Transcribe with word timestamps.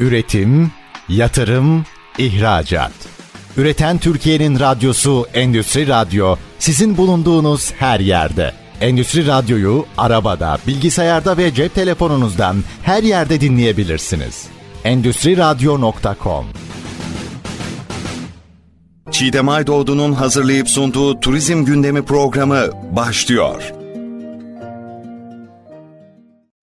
Üretim, 0.00 0.70
yatırım, 1.08 1.84
ihracat. 2.18 2.92
Üreten 3.56 3.98
Türkiye'nin 3.98 4.60
radyosu 4.60 5.26
Endüstri 5.34 5.88
Radyo 5.88 6.36
sizin 6.58 6.96
bulunduğunuz 6.96 7.72
her 7.72 8.00
yerde. 8.00 8.52
Endüstri 8.80 9.26
Radyo'yu 9.26 9.86
arabada, 9.98 10.58
bilgisayarda 10.66 11.36
ve 11.36 11.54
cep 11.54 11.74
telefonunuzdan 11.74 12.56
her 12.82 13.02
yerde 13.02 13.40
dinleyebilirsiniz. 13.40 14.46
Endüstri 14.84 15.36
Radyo.com 15.36 16.46
Çiğdem 19.10 19.48
Aydoğdu'nun 19.48 20.12
hazırlayıp 20.12 20.68
sunduğu 20.68 21.20
Turizm 21.20 21.64
Gündemi 21.64 22.02
programı 22.02 22.66
başlıyor. 22.96 23.77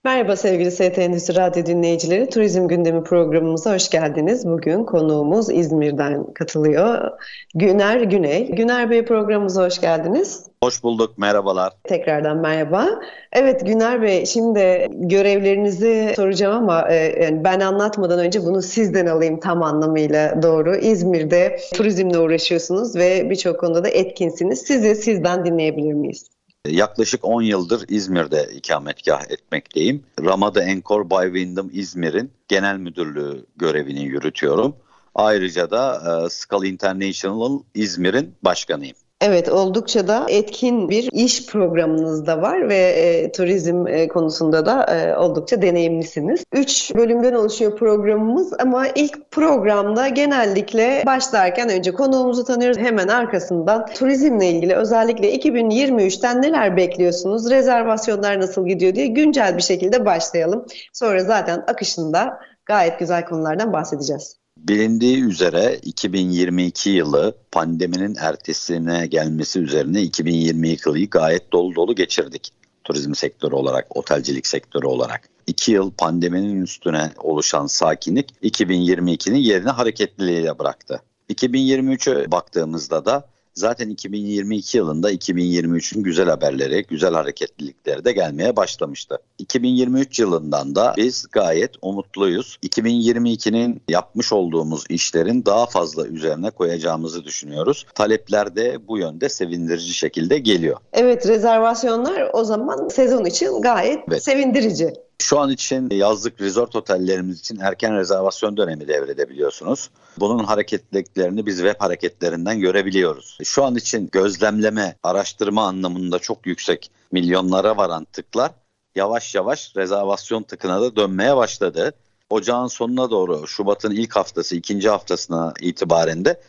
Merhaba 0.05 0.35
sevgili 0.35 0.71
ST 0.71 0.99
Endüstri 0.99 1.35
Radyo 1.35 1.65
dinleyicileri. 1.65 2.29
Turizm 2.29 2.67
Gündemi 2.67 3.03
programımıza 3.03 3.73
hoş 3.73 3.89
geldiniz. 3.89 4.47
Bugün 4.47 4.83
konuğumuz 4.83 5.49
İzmir'den 5.49 6.33
katılıyor. 6.33 7.11
Güner 7.55 8.01
Güney. 8.01 8.51
Güner 8.51 8.89
Bey 8.89 9.05
programımıza 9.05 9.65
hoş 9.65 9.81
geldiniz. 9.81 10.45
Hoş 10.63 10.83
bulduk, 10.83 11.17
merhabalar. 11.17 11.73
Tekrardan 11.83 12.37
merhaba. 12.37 12.87
Evet 13.33 13.65
Güner 13.65 14.01
Bey, 14.01 14.25
şimdi 14.25 14.87
görevlerinizi 14.91 16.13
soracağım 16.15 16.55
ama 16.55 16.87
e, 16.89 17.23
yani 17.23 17.43
ben 17.43 17.59
anlatmadan 17.59 18.19
önce 18.19 18.45
bunu 18.45 18.61
sizden 18.61 19.05
alayım 19.05 19.39
tam 19.39 19.63
anlamıyla 19.63 20.43
doğru. 20.43 20.75
İzmir'de 20.75 21.59
turizmle 21.73 22.19
uğraşıyorsunuz 22.19 22.95
ve 22.95 23.29
birçok 23.29 23.59
konuda 23.59 23.83
da 23.83 23.89
etkinsiniz. 23.89 24.61
Sizi 24.61 24.95
sizden 24.95 25.45
dinleyebilir 25.45 25.93
miyiz? 25.93 26.34
Yaklaşık 26.67 27.25
10 27.25 27.41
yıldır 27.41 27.85
İzmir'de 27.89 28.49
ikametgah 28.55 29.31
etmekteyim. 29.31 30.03
Ramada 30.23 30.63
Encore 30.63 31.09
by 31.09 31.25
Wyndham 31.25 31.69
İzmir'in 31.73 32.31
genel 32.47 32.77
müdürlüğü 32.77 33.45
görevini 33.55 34.03
yürütüyorum. 34.03 34.75
Ayrıca 35.15 35.71
da 35.71 36.01
e, 36.25 36.29
Skal 36.29 36.63
International 36.63 37.59
İzmir'in 37.75 38.35
başkanıyım. 38.41 38.97
Evet 39.27 39.49
oldukça 39.49 40.07
da 40.07 40.25
etkin 40.29 40.89
bir 40.89 41.09
iş 41.11 41.45
programınız 41.45 42.25
da 42.25 42.41
var 42.41 42.69
ve 42.69 42.77
e, 42.77 43.31
turizm 43.31 43.87
e, 43.87 44.07
konusunda 44.07 44.65
da 44.65 44.83
e, 44.83 45.15
oldukça 45.17 45.61
deneyimlisiniz. 45.61 46.43
Üç 46.53 46.95
bölümden 46.95 47.33
oluşuyor 47.33 47.77
programımız 47.77 48.53
ama 48.59 48.87
ilk 48.87 49.31
programda 49.31 50.07
genellikle 50.07 51.03
başlarken 51.05 51.69
önce 51.69 51.91
konuğumuzu 51.91 52.43
tanıyoruz. 52.43 52.77
Hemen 52.77 53.07
arkasından 53.07 53.85
turizmle 53.85 54.49
ilgili 54.49 54.75
özellikle 54.75 55.35
2023'ten 55.35 56.41
neler 56.41 56.77
bekliyorsunuz, 56.77 57.49
rezervasyonlar 57.49 58.39
nasıl 58.39 58.67
gidiyor 58.67 58.95
diye 58.95 59.07
güncel 59.07 59.57
bir 59.57 59.63
şekilde 59.63 60.05
başlayalım. 60.05 60.65
Sonra 60.93 61.23
zaten 61.23 61.63
akışında 61.67 62.39
gayet 62.65 62.99
güzel 62.99 63.25
konulardan 63.25 63.73
bahsedeceğiz. 63.73 64.44
Bilindiği 64.67 65.23
üzere 65.23 65.79
2022 65.83 66.89
yılı 66.89 67.37
pandeminin 67.51 68.15
ertesine 68.19 69.07
gelmesi 69.07 69.59
üzerine 69.59 70.01
2022 70.01 70.89
yılı 70.89 71.05
gayet 71.05 71.51
dolu 71.51 71.75
dolu 71.75 71.95
geçirdik. 71.95 72.51
Turizm 72.83 73.15
sektörü 73.15 73.55
olarak, 73.55 73.97
otelcilik 73.97 74.47
sektörü 74.47 74.85
olarak. 74.85 75.29
İki 75.47 75.71
yıl 75.71 75.91
pandeminin 75.91 76.61
üstüne 76.61 77.11
oluşan 77.17 77.65
sakinlik 77.65 78.31
2022'nin 78.43 79.37
yerini 79.37 79.69
hareketliliğiyle 79.69 80.59
bıraktı. 80.59 81.01
2023'e 81.29 82.31
baktığımızda 82.31 83.05
da 83.05 83.29
zaten 83.55 83.89
2022 83.89 84.77
yılında 84.77 85.11
2023'ün 85.11 86.03
güzel 86.03 86.29
haberleri, 86.29 86.85
güzel 86.89 87.13
hareketlilikleri 87.13 88.05
de 88.05 88.11
gelmeye 88.11 88.55
başlamıştı. 88.55 89.17
2023 89.37 90.19
yılından 90.19 90.75
da 90.75 90.93
biz 90.97 91.25
gayet 91.31 91.71
umutluyuz. 91.81 92.57
2022'nin 92.63 93.81
yapmış 93.89 94.33
olduğumuz 94.33 94.83
işlerin 94.89 95.45
daha 95.45 95.65
fazla 95.65 96.07
üzerine 96.07 96.49
koyacağımızı 96.49 97.23
düşünüyoruz. 97.23 97.85
Talepler 97.95 98.55
de 98.55 98.87
bu 98.87 98.97
yönde 98.97 99.29
sevindirici 99.29 99.93
şekilde 99.93 100.39
geliyor. 100.39 100.77
Evet 100.93 101.27
rezervasyonlar 101.27 102.29
o 102.33 102.43
zaman 102.43 102.87
sezon 102.87 103.25
için 103.25 103.61
gayet 103.61 103.99
evet. 104.07 104.23
sevindirici. 104.23 104.93
Şu 105.21 105.39
an 105.39 105.49
için 105.51 105.89
yazlık 105.89 106.41
resort 106.41 106.75
otellerimiz 106.75 107.39
için 107.39 107.59
erken 107.59 107.95
rezervasyon 107.95 108.57
dönemi 108.57 108.87
devredebiliyorsunuz. 108.87 109.89
Bunun 110.17 110.43
hareketliliklerini 110.43 111.45
biz 111.45 111.57
web 111.57 111.81
hareketlerinden 111.81 112.59
görebiliyoruz. 112.59 113.37
Şu 113.43 113.63
an 113.63 113.75
için 113.75 114.09
gözlemleme, 114.11 114.95
araştırma 115.03 115.67
anlamında 115.67 116.19
çok 116.19 116.45
yüksek 116.47 116.91
milyonlara 117.11 117.77
varan 117.77 118.05
tıklar 118.05 118.51
yavaş 118.95 119.35
yavaş 119.35 119.75
rezervasyon 119.75 120.43
tıkına 120.43 120.81
da 120.81 120.95
dönmeye 120.95 121.35
başladı. 121.35 121.93
Ocağın 122.29 122.67
sonuna 122.67 123.11
doğru 123.11 123.47
Şubat'ın 123.47 123.91
ilk 123.91 124.15
haftası, 124.15 124.55
ikinci 124.55 124.89
haftasına 124.89 125.53
itibaren 125.61 126.25
de 126.25 126.41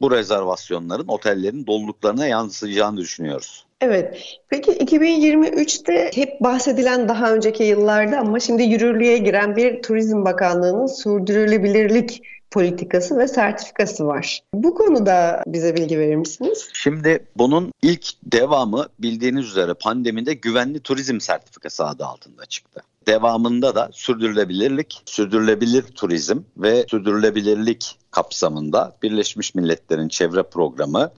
bu 0.00 0.10
rezervasyonların 0.10 1.08
otellerin 1.08 1.66
doluluklarına 1.66 2.26
yansıyacağını 2.26 2.96
düşünüyoruz. 2.96 3.66
Evet. 3.82 4.38
Peki 4.48 4.70
2023'te 4.70 6.10
hep 6.14 6.40
bahsedilen 6.40 7.08
daha 7.08 7.32
önceki 7.32 7.64
yıllarda 7.64 8.18
ama 8.18 8.40
şimdi 8.40 8.62
yürürlüğe 8.62 9.18
giren 9.18 9.56
bir 9.56 9.82
Turizm 9.82 10.24
Bakanlığı'nın 10.24 10.86
sürdürülebilirlik 10.86 12.22
politikası 12.50 13.18
ve 13.18 13.28
sertifikası 13.28 14.06
var. 14.06 14.40
Bu 14.54 14.74
konuda 14.74 15.42
bize 15.46 15.74
bilgi 15.74 15.98
verir 15.98 16.16
misiniz? 16.16 16.68
Şimdi 16.72 17.26
bunun 17.36 17.72
ilk 17.82 18.06
devamı 18.32 18.86
bildiğiniz 18.98 19.46
üzere 19.46 19.74
pandemide 19.74 20.34
güvenli 20.34 20.80
turizm 20.80 21.20
sertifikası 21.20 21.86
adı 21.86 22.04
altında 22.04 22.46
çıktı. 22.46 22.80
Devamında 23.06 23.74
da 23.74 23.88
sürdürülebilirlik, 23.92 25.02
sürdürülebilir 25.04 25.82
turizm 25.82 26.38
ve 26.56 26.84
sürdürülebilirlik 26.90 27.98
kapsamında 28.10 28.96
Birleşmiş 29.02 29.54
Milletler'in 29.54 30.08
çevre 30.08 30.42
programı 30.42 31.10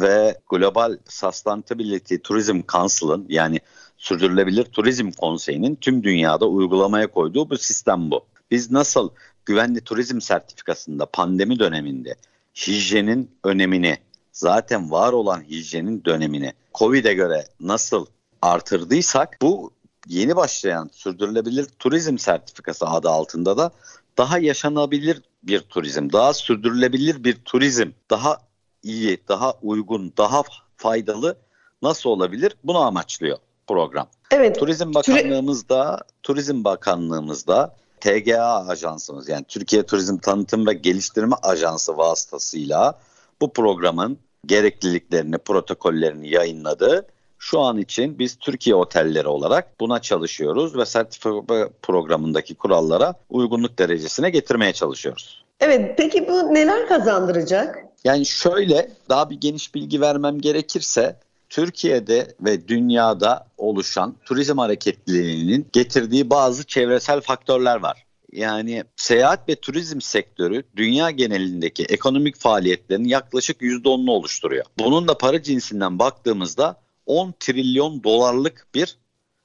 ve 0.00 0.38
Global 0.48 0.98
Sustainability 1.08 2.16
Tourism 2.16 2.60
Council'ın 2.72 3.26
yani 3.28 3.60
Sürdürülebilir 3.96 4.64
Turizm 4.64 5.10
Konseyi'nin 5.10 5.74
tüm 5.74 6.02
dünyada 6.02 6.46
uygulamaya 6.46 7.06
koyduğu 7.06 7.50
bu 7.50 7.58
sistem 7.58 8.10
bu. 8.10 8.24
Biz 8.50 8.70
nasıl 8.70 9.10
güvenli 9.46 9.80
turizm 9.80 10.20
sertifikasında 10.20 11.06
pandemi 11.06 11.58
döneminde 11.58 12.14
hijyenin 12.54 13.30
önemini, 13.44 13.98
zaten 14.32 14.90
var 14.90 15.12
olan 15.12 15.42
hijyenin 15.42 16.04
dönemini 16.04 16.52
Covid'e 16.74 17.14
göre 17.14 17.44
nasıl 17.60 18.06
artırdıysak 18.42 19.38
bu 19.42 19.70
yeni 20.06 20.36
başlayan 20.36 20.90
sürdürülebilir 20.92 21.64
turizm 21.64 22.18
sertifikası 22.18 22.86
adı 22.86 23.08
altında 23.08 23.58
da 23.58 23.70
daha 24.18 24.38
yaşanabilir 24.38 25.22
bir 25.42 25.60
turizm, 25.60 26.12
daha 26.12 26.34
sürdürülebilir 26.34 27.24
bir 27.24 27.34
turizm, 27.34 27.90
daha 28.10 28.45
iyi, 28.86 29.18
daha 29.28 29.54
uygun, 29.62 30.12
daha 30.18 30.42
faydalı 30.76 31.36
nasıl 31.82 32.10
olabilir? 32.10 32.56
Bunu 32.64 32.78
amaçlıyor 32.78 33.38
program. 33.66 34.08
Evet. 34.30 34.58
Turizm 34.58 34.94
Bakanlığımızda, 34.94 36.00
Turizm 36.22 36.64
Bakanlığımızda 36.64 37.74
TGA 38.00 38.66
ajansımız 38.68 39.28
yani 39.28 39.44
Türkiye 39.48 39.82
Turizm 39.82 40.18
Tanıtım 40.18 40.66
ve 40.66 40.72
Geliştirme 40.72 41.36
Ajansı 41.42 41.96
vasıtasıyla 41.96 42.98
bu 43.40 43.52
programın 43.52 44.18
gerekliliklerini, 44.46 45.38
protokollerini 45.38 46.28
yayınladı. 46.34 47.06
Şu 47.38 47.60
an 47.60 47.78
için 47.78 48.18
biz 48.18 48.36
Türkiye 48.36 48.76
otelleri 48.76 49.28
olarak 49.28 49.80
buna 49.80 49.98
çalışıyoruz 49.98 50.76
ve 50.76 50.86
sertifika 50.86 51.68
programındaki 51.82 52.54
kurallara 52.54 53.14
uygunluk 53.30 53.78
derecesine 53.78 54.30
getirmeye 54.30 54.72
çalışıyoruz. 54.72 55.44
Evet, 55.60 55.94
peki 55.98 56.28
bu 56.28 56.54
neler 56.54 56.88
kazandıracak? 56.88 57.85
Yani 58.06 58.26
şöyle 58.26 58.90
daha 59.08 59.30
bir 59.30 59.34
geniş 59.40 59.74
bilgi 59.74 60.00
vermem 60.00 60.40
gerekirse 60.40 61.20
Türkiye'de 61.48 62.34
ve 62.40 62.68
dünyada 62.68 63.46
oluşan 63.58 64.16
turizm 64.24 64.58
hareketliliğinin 64.58 65.66
getirdiği 65.72 66.30
bazı 66.30 66.64
çevresel 66.66 67.20
faktörler 67.20 67.76
var. 67.76 68.06
Yani 68.32 68.84
seyahat 68.96 69.48
ve 69.48 69.56
turizm 69.56 70.00
sektörü 70.00 70.62
dünya 70.76 71.10
genelindeki 71.10 71.84
ekonomik 71.84 72.36
faaliyetlerin 72.36 73.04
yaklaşık 73.04 73.60
%10'unu 73.60 74.10
oluşturuyor. 74.10 74.64
Bunun 74.78 75.08
da 75.08 75.18
para 75.18 75.42
cinsinden 75.42 75.98
baktığımızda 75.98 76.80
10 77.06 77.34
trilyon 77.40 78.04
dolarlık 78.04 78.66
bir 78.74 78.96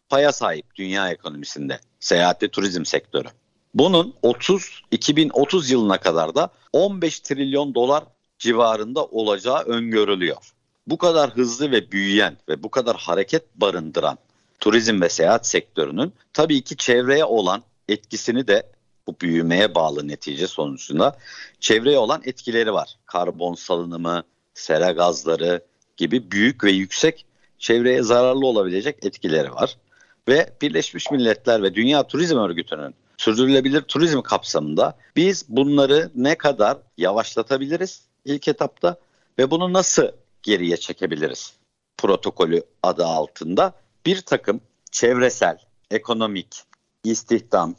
paya 0.09 0.31
sahip 0.31 0.75
dünya 0.75 1.09
ekonomisinde 1.09 1.79
seyahat 1.99 2.43
ve 2.43 2.47
turizm 2.47 2.85
sektörü. 2.85 3.27
Bunun 3.73 4.13
30 4.21 4.81
2030 4.91 5.71
yılına 5.71 5.97
kadar 5.97 6.35
da 6.35 6.49
15 6.73 7.19
trilyon 7.19 7.75
dolar 7.75 8.03
civarında 8.41 9.05
olacağı 9.05 9.63
öngörülüyor. 9.63 10.53
Bu 10.87 10.97
kadar 10.97 11.29
hızlı 11.29 11.71
ve 11.71 11.91
büyüyen 11.91 12.37
ve 12.49 12.63
bu 12.63 12.71
kadar 12.71 12.95
hareket 12.97 13.55
barındıran 13.55 14.17
turizm 14.59 15.01
ve 15.01 15.09
seyahat 15.09 15.47
sektörünün 15.47 16.13
tabii 16.33 16.61
ki 16.61 16.77
çevreye 16.77 17.25
olan 17.25 17.63
etkisini 17.87 18.47
de 18.47 18.71
bu 19.07 19.15
büyümeye 19.21 19.75
bağlı 19.75 20.07
netice 20.07 20.47
sonucunda 20.47 21.17
çevreye 21.59 21.97
olan 21.97 22.21
etkileri 22.25 22.73
var. 22.73 22.95
Karbon 23.05 23.53
salınımı, 23.53 24.23
sera 24.53 24.91
gazları 24.91 25.65
gibi 25.97 26.31
büyük 26.31 26.63
ve 26.63 26.71
yüksek 26.71 27.25
çevreye 27.59 28.03
zararlı 28.03 28.45
olabilecek 28.47 29.05
etkileri 29.05 29.51
var. 29.51 29.77
Ve 30.27 30.53
Birleşmiş 30.61 31.11
Milletler 31.11 31.63
ve 31.63 31.75
Dünya 31.75 32.07
Turizm 32.07 32.37
Örgütü'nün 32.37 32.95
sürdürülebilir 33.17 33.81
turizm 33.81 34.21
kapsamında 34.21 34.97
biz 35.15 35.45
bunları 35.49 36.11
ne 36.15 36.35
kadar 36.37 36.77
yavaşlatabiliriz 36.97 38.10
ilk 38.25 38.47
etapta 38.47 38.95
ve 39.39 39.51
bunu 39.51 39.73
nasıl 39.73 40.07
geriye 40.43 40.77
çekebiliriz 40.77 41.61
protokolü 42.01 42.63
adı 42.83 43.05
altında 43.05 43.73
bir 44.05 44.21
takım 44.21 44.61
çevresel, 44.91 45.57
ekonomik, 45.91 46.63
istihdam, 47.03 47.75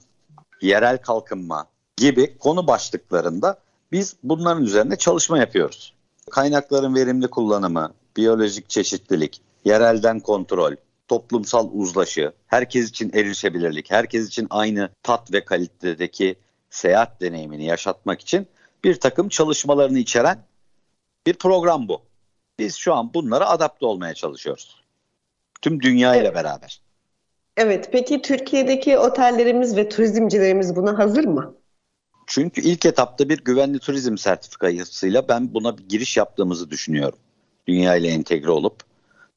yerel 0.60 0.98
kalkınma 0.98 1.66
gibi 1.96 2.38
konu 2.38 2.66
başlıklarında 2.66 3.58
biz 3.92 4.16
bunların 4.22 4.64
üzerine 4.64 4.96
çalışma 4.96 5.38
yapıyoruz. 5.38 5.94
Kaynakların 6.30 6.94
verimli 6.94 7.28
kullanımı, 7.28 7.94
biyolojik 8.16 8.68
çeşitlilik, 8.68 9.40
yerelden 9.64 10.20
kontrol, 10.20 10.76
toplumsal 11.08 11.68
uzlaşı, 11.72 12.32
herkes 12.46 12.88
için 12.88 13.10
erişebilirlik, 13.14 13.90
herkes 13.90 14.28
için 14.28 14.46
aynı 14.50 14.88
tat 15.02 15.32
ve 15.32 15.44
kalitedeki 15.44 16.36
seyahat 16.70 17.20
deneyimini 17.20 17.64
yaşatmak 17.64 18.20
için 18.20 18.46
bir 18.84 19.00
takım 19.00 19.28
çalışmalarını 19.28 19.98
içeren 19.98 20.44
bir 21.26 21.34
program 21.34 21.88
bu. 21.88 22.02
Biz 22.58 22.76
şu 22.76 22.94
an 22.94 23.14
bunlara 23.14 23.48
adapte 23.48 23.86
olmaya 23.86 24.14
çalışıyoruz. 24.14 24.82
Tüm 25.62 25.82
dünya 25.82 26.16
ile 26.16 26.34
beraber. 26.34 26.80
Evet, 27.56 27.88
peki 27.92 28.22
Türkiye'deki 28.22 28.98
otellerimiz 28.98 29.76
ve 29.76 29.88
turizmcilerimiz 29.88 30.76
buna 30.76 30.98
hazır 30.98 31.24
mı? 31.24 31.54
Çünkü 32.26 32.60
ilk 32.60 32.86
etapta 32.86 33.28
bir 33.28 33.38
güvenli 33.44 33.78
turizm 33.78 34.16
sertifikasıyla 34.16 35.28
ben 35.28 35.54
buna 35.54 35.78
bir 35.78 35.88
giriş 35.88 36.16
yaptığımızı 36.16 36.70
düşünüyorum. 36.70 37.18
Dünya 37.66 37.96
ile 37.96 38.08
entegre 38.08 38.50
olup 38.50 38.76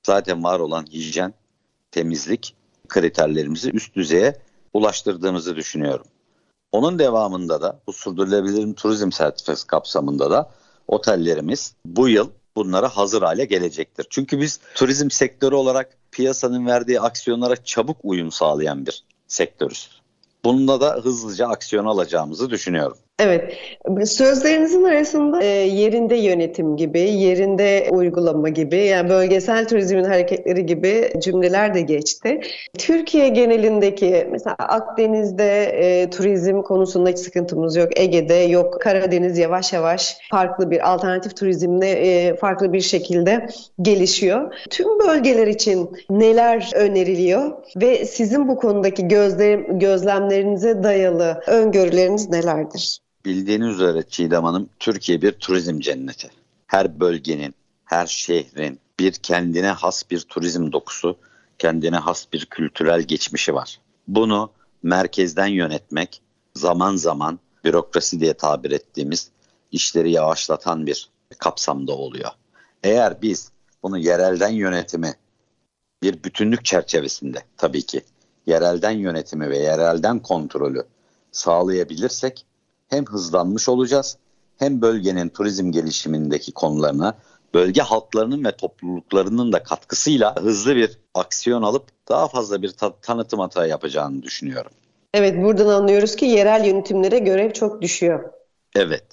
zaten 0.04 0.44
var 0.44 0.60
olan 0.60 0.86
hijyen, 0.86 1.34
temizlik 1.92 2.56
kriterlerimizi 2.88 3.72
üst 3.72 3.96
düzeye 3.96 4.38
ulaştırdığımızı 4.74 5.56
düşünüyorum. 5.56 6.06
Onun 6.72 7.00
devamında 7.00 7.62
da 7.62 7.80
bu 7.88 7.94
sürdürülebilir 7.94 8.74
turizm 8.76 9.12
sertifikası 9.12 9.68
kapsamında 9.68 10.32
da 10.32 10.52
otellerimiz 10.88 11.74
bu 11.86 12.10
yıl 12.10 12.30
bunlara 12.56 12.90
hazır 12.90 13.22
hale 13.22 13.46
gelecektir. 13.46 14.08
Çünkü 14.10 14.42
biz 14.42 14.60
turizm 14.76 15.10
sektörü 15.10 15.56
olarak 15.56 15.98
piyasanın 16.12 16.66
verdiği 16.66 17.02
aksiyonlara 17.02 17.64
çabuk 17.64 17.98
uyum 18.04 18.32
sağlayan 18.32 18.86
bir 18.86 19.04
sektörüz. 19.28 20.02
Bununla 20.44 20.82
da 20.82 20.94
hızlıca 21.04 21.48
aksiyon 21.48 21.86
alacağımızı 21.86 22.50
düşünüyorum. 22.50 22.98
Evet, 23.20 23.54
sözlerinizin 24.06 24.84
arasında 24.84 25.44
e, 25.44 25.46
yerinde 25.48 26.16
yönetim 26.16 26.78
gibi, 26.78 27.00
yerinde 27.00 27.88
uygulama 27.92 28.50
gibi, 28.50 28.78
yani 28.78 29.10
bölgesel 29.10 29.68
turizmin 29.68 30.04
hareketleri 30.04 30.66
gibi 30.66 31.10
cümleler 31.20 31.74
de 31.74 31.82
geçti. 31.82 32.40
Türkiye 32.78 33.30
genelindeki 33.30 34.28
mesela 34.32 34.56
Akdeniz'de 34.60 35.64
e, 35.64 36.10
turizm 36.10 36.62
konusunda 36.62 37.10
hiç 37.10 37.20
sıkıntımız 37.20 37.76
yok, 37.76 38.00
Ege'de 38.00 38.34
yok, 38.34 38.82
Karadeniz 38.82 39.38
yavaş 39.38 39.74
yavaş 39.74 40.18
farklı 40.32 40.72
bir 40.72 40.94
alternatif 40.94 41.36
turizmle 41.36 41.90
e, 41.90 42.36
farklı 42.36 42.74
bir 42.74 42.82
şekilde 42.82 43.48
gelişiyor. 43.82 44.54
Tüm 44.70 45.00
bölgeler 45.00 45.48
için 45.48 45.90
neler 46.10 46.72
öneriliyor 46.76 47.52
ve 47.82 48.06
sizin 48.06 48.48
bu 48.48 48.56
konudaki 48.56 49.08
gözlem, 49.08 49.80
gözlemlerinize 49.80 50.84
dayalı 50.84 51.42
öngörüleriniz 51.48 52.30
nelerdir? 52.30 53.05
Bildiğiniz 53.26 53.76
üzere 53.76 54.04
Çiğdem 54.10 54.44
Hanım 54.44 54.70
Türkiye 54.80 55.22
bir 55.22 55.32
turizm 55.32 55.80
cenneti. 55.80 56.30
Her 56.68 57.00
bölgenin, 57.00 57.56
her 57.86 58.08
şehrin 58.08 58.80
bir 59.00 59.12
kendine 59.12 59.68
has 59.68 60.12
bir 60.12 60.20
turizm 60.20 60.72
dokusu, 60.72 61.18
kendine 61.60 61.98
has 61.98 62.34
bir 62.34 62.46
kültürel 62.46 63.02
geçmişi 63.02 63.54
var. 63.54 63.80
Bunu 64.08 64.52
merkezden 64.84 65.48
yönetmek 65.48 66.22
zaman 66.56 66.96
zaman 66.96 67.40
bürokrasi 67.64 68.20
diye 68.20 68.34
tabir 68.34 68.72
ettiğimiz 68.72 69.30
işleri 69.72 70.12
yavaşlatan 70.12 70.88
bir 70.88 71.10
kapsamda 71.40 71.92
oluyor. 71.92 72.32
Eğer 72.84 73.22
biz 73.22 73.52
bunu 73.84 73.98
yerelden 73.98 74.50
yönetimi 74.50 75.14
bir 76.04 76.24
bütünlük 76.24 76.66
çerçevesinde 76.66 77.44
tabii 77.58 77.82
ki 77.82 78.02
yerelden 78.46 78.92
yönetimi 78.92 79.50
ve 79.50 79.58
yerelden 79.58 80.20
kontrolü 80.20 80.84
sağlayabilirsek 81.32 82.46
hem 82.90 83.06
hızlanmış 83.06 83.70
olacağız 83.70 84.18
hem 84.58 84.82
bölgenin 84.82 85.30
turizm 85.30 85.72
gelişimindeki 85.72 86.52
konularına 86.52 87.14
bölge 87.54 87.82
halklarının 87.82 88.46
ve 88.46 88.52
topluluklarının 88.52 89.52
da 89.52 89.64
katkısıyla 89.64 90.36
hızlı 90.36 90.76
bir 90.76 91.00
aksiyon 91.14 91.62
alıp 91.62 91.84
daha 92.10 92.28
fazla 92.28 92.62
bir 92.62 92.70
ta- 92.70 92.96
tanıtım 93.02 93.40
hata 93.40 93.68
yapacağını 93.68 94.24
düşünüyorum. 94.24 94.72
Evet 95.14 95.44
buradan 95.44 95.68
anlıyoruz 95.68 96.16
ki 96.16 96.26
yerel 96.26 96.66
yönetimlere 96.66 97.20
görev 97.20 97.54
çok 97.54 97.82
düşüyor. 97.82 98.24
Evet, 98.76 99.06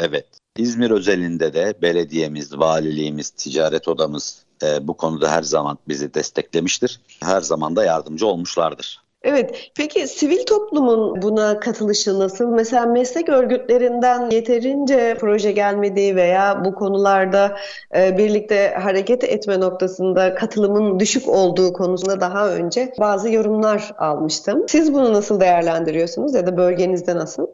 evet. 0.00 0.26
İzmir 0.56 0.90
özelinde 0.90 1.54
de 1.54 1.74
belediyemiz, 1.82 2.58
valiliğimiz, 2.58 3.30
ticaret 3.30 3.88
odamız 3.88 4.42
e, 4.62 4.88
bu 4.88 4.96
konuda 4.96 5.30
her 5.30 5.42
zaman 5.42 5.78
bizi 5.88 6.14
desteklemiştir. 6.14 7.00
Her 7.22 7.40
zaman 7.40 7.76
da 7.76 7.84
yardımcı 7.84 8.26
olmuşlardır. 8.26 9.02
Evet, 9.22 9.70
peki 9.76 10.08
sivil 10.08 10.46
toplumun 10.46 11.22
buna 11.22 11.60
katılışı 11.60 12.18
nasıl? 12.18 12.46
Mesela 12.48 12.86
meslek 12.86 13.28
örgütlerinden 13.28 14.30
yeterince 14.30 15.16
proje 15.20 15.52
gelmediği 15.52 16.16
veya 16.16 16.64
bu 16.64 16.74
konularda 16.74 17.58
e, 17.96 18.18
birlikte 18.18 18.74
hareket 18.82 19.24
etme 19.24 19.60
noktasında 19.60 20.34
katılımın 20.34 21.00
düşük 21.00 21.28
olduğu 21.28 21.72
konusunda 21.72 22.20
daha 22.20 22.50
önce 22.50 22.92
bazı 23.00 23.30
yorumlar 23.32 23.92
almıştım. 23.98 24.64
Siz 24.68 24.92
bunu 24.92 25.12
nasıl 25.12 25.40
değerlendiriyorsunuz 25.40 26.34
ya 26.34 26.46
da 26.46 26.56
bölgenizde 26.56 27.16
nasıl? 27.16 27.46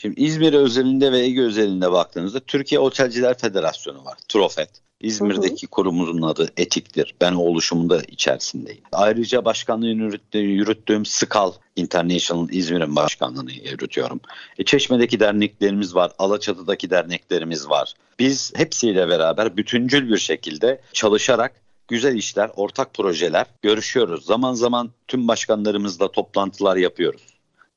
Şimdi 0.00 0.20
İzmir 0.20 0.52
özelinde 0.52 1.12
ve 1.12 1.18
Ege 1.18 1.42
özelinde 1.42 1.92
baktığınızda 1.92 2.40
Türkiye 2.40 2.80
Otelciler 2.80 3.38
Federasyonu 3.38 4.04
var, 4.04 4.18
Trofet. 4.28 4.70
İzmir'deki 5.04 5.62
hı 5.62 5.66
hı. 5.66 5.70
kurumumuzun 5.70 6.22
adı 6.22 6.50
Etik'tir. 6.56 7.14
Ben 7.20 7.32
oluşumunda 7.32 8.02
içerisindeyim. 8.02 8.82
Ayrıca 8.92 9.44
başkanlığını 9.44 10.18
yürüttüğüm 10.32 11.06
Skal 11.06 11.52
International 11.76 12.48
İzmir'in 12.50 12.96
başkanlığını 12.96 13.52
yürütüyorum. 13.52 14.20
E, 14.58 14.64
Çeşme'deki 14.64 15.20
derneklerimiz 15.20 15.94
var, 15.94 16.12
Alaçatı'daki 16.18 16.90
derneklerimiz 16.90 17.68
var. 17.68 17.94
Biz 18.18 18.52
hepsiyle 18.56 19.08
beraber 19.08 19.56
bütüncül 19.56 20.10
bir 20.10 20.18
şekilde 20.18 20.80
çalışarak 20.92 21.52
güzel 21.88 22.14
işler, 22.14 22.50
ortak 22.56 22.94
projeler 22.94 23.46
görüşüyoruz. 23.62 24.24
Zaman 24.24 24.54
zaman 24.54 24.90
tüm 25.08 25.28
başkanlarımızla 25.28 26.12
toplantılar 26.12 26.76
yapıyoruz. 26.76 27.22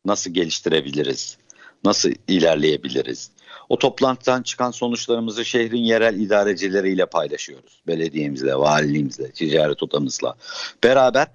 Nasıl 0.05 0.31
geliştirebiliriz? 0.31 1.37
Nasıl 1.83 2.11
ilerleyebiliriz? 2.27 3.31
O 3.69 3.79
toplantıdan 3.79 4.43
çıkan 4.43 4.71
sonuçlarımızı 4.71 5.45
şehrin 5.45 5.83
yerel 5.83 6.19
idarecileriyle 6.19 7.05
paylaşıyoruz. 7.05 7.81
Belediyemizle, 7.87 8.55
valiliğimizle, 8.55 9.31
ticaret 9.31 9.83
odamızla. 9.83 10.35
Beraber 10.83 11.27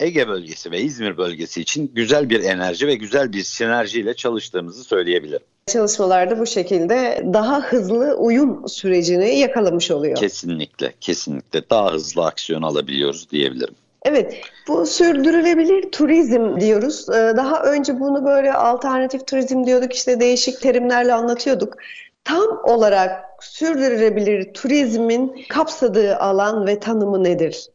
Ege 0.00 0.28
bölgesi 0.28 0.70
ve 0.70 0.80
İzmir 0.80 1.16
bölgesi 1.16 1.60
için 1.60 1.90
güzel 1.94 2.30
bir 2.30 2.44
enerji 2.44 2.86
ve 2.86 2.94
güzel 2.94 3.32
bir 3.32 3.42
sinerjiyle 3.42 4.14
çalıştığımızı 4.14 4.84
söyleyebilirim. 4.84 5.46
Çalışmalarda 5.66 6.38
bu 6.38 6.46
şekilde 6.46 7.24
daha 7.32 7.60
hızlı 7.60 8.14
uyum 8.14 8.68
sürecini 8.68 9.38
yakalamış 9.38 9.90
oluyor. 9.90 10.16
Kesinlikle, 10.16 10.94
kesinlikle 11.00 11.70
daha 11.70 11.92
hızlı 11.92 12.26
aksiyon 12.26 12.62
alabiliyoruz 12.62 13.30
diyebilirim. 13.30 13.74
Evet, 14.02 14.40
bu 14.68 14.86
sürdürülebilir 14.86 15.90
turizm 15.90 16.60
diyoruz. 16.60 17.06
Ee, 17.08 17.12
daha 17.36 17.62
önce 17.62 18.00
bunu 18.00 18.24
böyle 18.24 18.54
alternatif 18.54 19.26
turizm 19.26 19.64
diyorduk, 19.64 19.94
işte 19.94 20.20
değişik 20.20 20.60
terimlerle 20.60 21.12
anlatıyorduk. 21.12 21.76
Tam 22.24 22.58
olarak 22.64 23.24
sürdürülebilir 23.40 24.52
turizmin 24.54 25.44
kapsadığı 25.48 26.16
alan 26.16 26.66
ve 26.66 26.80
tanımı 26.80 27.24
nedir? 27.24 27.66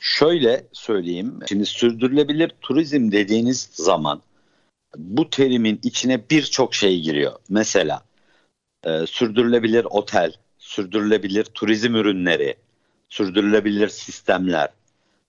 Şöyle 0.00 0.66
söyleyeyim, 0.72 1.38
şimdi 1.48 1.66
sürdürülebilir 1.66 2.52
turizm 2.60 3.12
dediğiniz 3.12 3.68
zaman 3.72 4.22
bu 4.96 5.30
terimin 5.30 5.80
içine 5.82 6.20
birçok 6.30 6.74
şey 6.74 7.00
giriyor. 7.00 7.32
Mesela 7.48 8.02
e, 8.84 9.06
sürdürülebilir 9.06 9.84
otel, 9.90 10.32
sürdürülebilir 10.58 11.44
turizm 11.44 11.94
ürünleri, 11.94 12.56
sürdürülebilir 13.08 13.88
sistemler, 13.88 14.68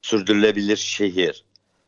sürdürülebilir 0.01 0.77
şehir, 0.77 1.43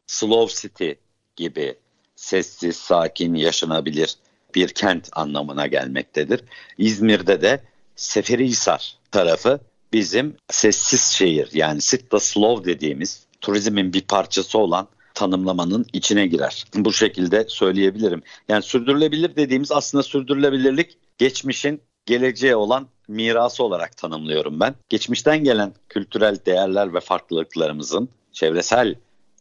slow 0.07 0.61
city 0.61 0.91
gibi 1.35 1.75
sessiz, 2.15 2.75
sakin, 2.75 3.33
yaşanabilir 3.35 4.15
bir 4.55 4.67
kent 4.67 5.09
anlamına 5.13 5.67
gelmektedir. 5.67 6.41
İzmir'de 6.77 7.41
de 7.41 7.63
Seferihisar 7.95 8.97
tarafı 9.11 9.59
bizim 9.93 10.35
sessiz 10.49 11.01
şehir 11.03 11.49
yani 11.53 11.81
sit 11.81 12.09
the 12.09 12.19
slow 12.19 12.73
dediğimiz 12.73 13.25
turizmin 13.41 13.93
bir 13.93 14.01
parçası 14.01 14.57
olan 14.57 14.87
tanımlamanın 15.13 15.85
içine 15.93 16.27
girer. 16.27 16.65
Bu 16.75 16.93
şekilde 16.93 17.45
söyleyebilirim. 17.47 18.23
Yani 18.49 18.63
sürdürülebilir 18.63 19.35
dediğimiz 19.35 19.71
aslında 19.71 20.03
sürdürülebilirlik 20.03 20.97
geçmişin 21.17 21.81
geleceğe 22.05 22.55
olan 22.55 22.87
mirası 23.07 23.63
olarak 23.63 23.97
tanımlıyorum 23.97 24.59
ben. 24.59 24.75
Geçmişten 24.89 25.43
gelen 25.43 25.73
kültürel 25.89 26.37
değerler 26.45 26.93
ve 26.93 26.99
farklılıklarımızın 26.99 28.09
çevresel 28.31 28.95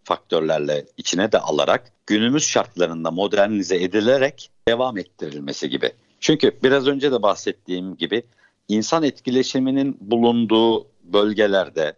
faktörlerle 0.05 0.87
içine 0.97 1.33
de 1.33 1.39
alarak 1.39 1.93
günümüz 2.07 2.45
şartlarında 2.45 3.11
modernize 3.11 3.83
edilerek 3.83 4.51
devam 4.69 4.99
ettirilmesi 4.99 5.71
gibi. 5.71 5.93
Çünkü 6.21 6.59
biraz 6.63 6.87
önce 6.87 7.13
de 7.13 7.23
bahsettiğim 7.23 7.97
gibi 7.97 8.23
insan 8.69 9.03
etkileşiminin 9.03 9.99
bulunduğu 10.01 10.87
bölgelerde 11.03 11.97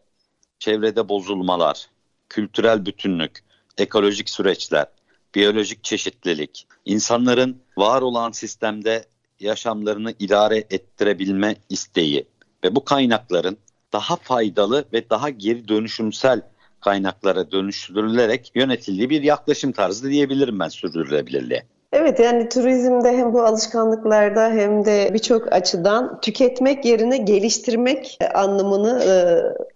çevrede 0.59 1.09
bozulmalar, 1.09 1.87
kültürel 2.29 2.87
bütünlük, 2.87 3.45
ekolojik 3.79 4.31
süreçler, 4.31 4.87
biyolojik 5.35 5.85
çeşitlilik, 5.85 6.67
insanların 6.85 7.63
var 7.77 8.03
olan 8.03 8.31
sistemde 8.31 9.05
yaşamlarını 9.43 10.15
idare 10.19 10.65
ettirebilme 10.71 11.57
isteği 11.69 12.27
ve 12.65 12.75
bu 12.75 12.85
kaynakların 12.85 13.57
daha 13.93 14.17
faydalı 14.17 14.85
ve 14.93 15.11
daha 15.11 15.31
geri 15.31 15.69
dönüşümsel 15.69 16.41
kaynaklara 16.81 17.51
dönüştürülerek 17.51 18.53
yönetildiği 18.55 19.11
bir 19.11 19.23
yaklaşım 19.23 19.73
tarzı 19.73 20.11
diyebilirim 20.11 20.61
ben 20.61 20.69
sürdürülebilirliğe. 20.69 21.63
Evet 21.93 22.21
yani 22.21 22.49
turizmde 22.49 23.17
hem 23.17 23.33
bu 23.33 23.43
alışkanlıklarda 23.43 24.49
hem 24.49 24.85
de 24.85 25.11
birçok 25.15 25.53
açıdan 25.53 26.21
tüketmek 26.21 26.85
yerine 26.85 27.17
geliştirmek 27.17 28.19
anlamını 28.35 29.05
e, 29.05 29.13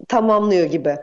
tamamlıyor 0.09 0.67
gibi. 0.67 0.97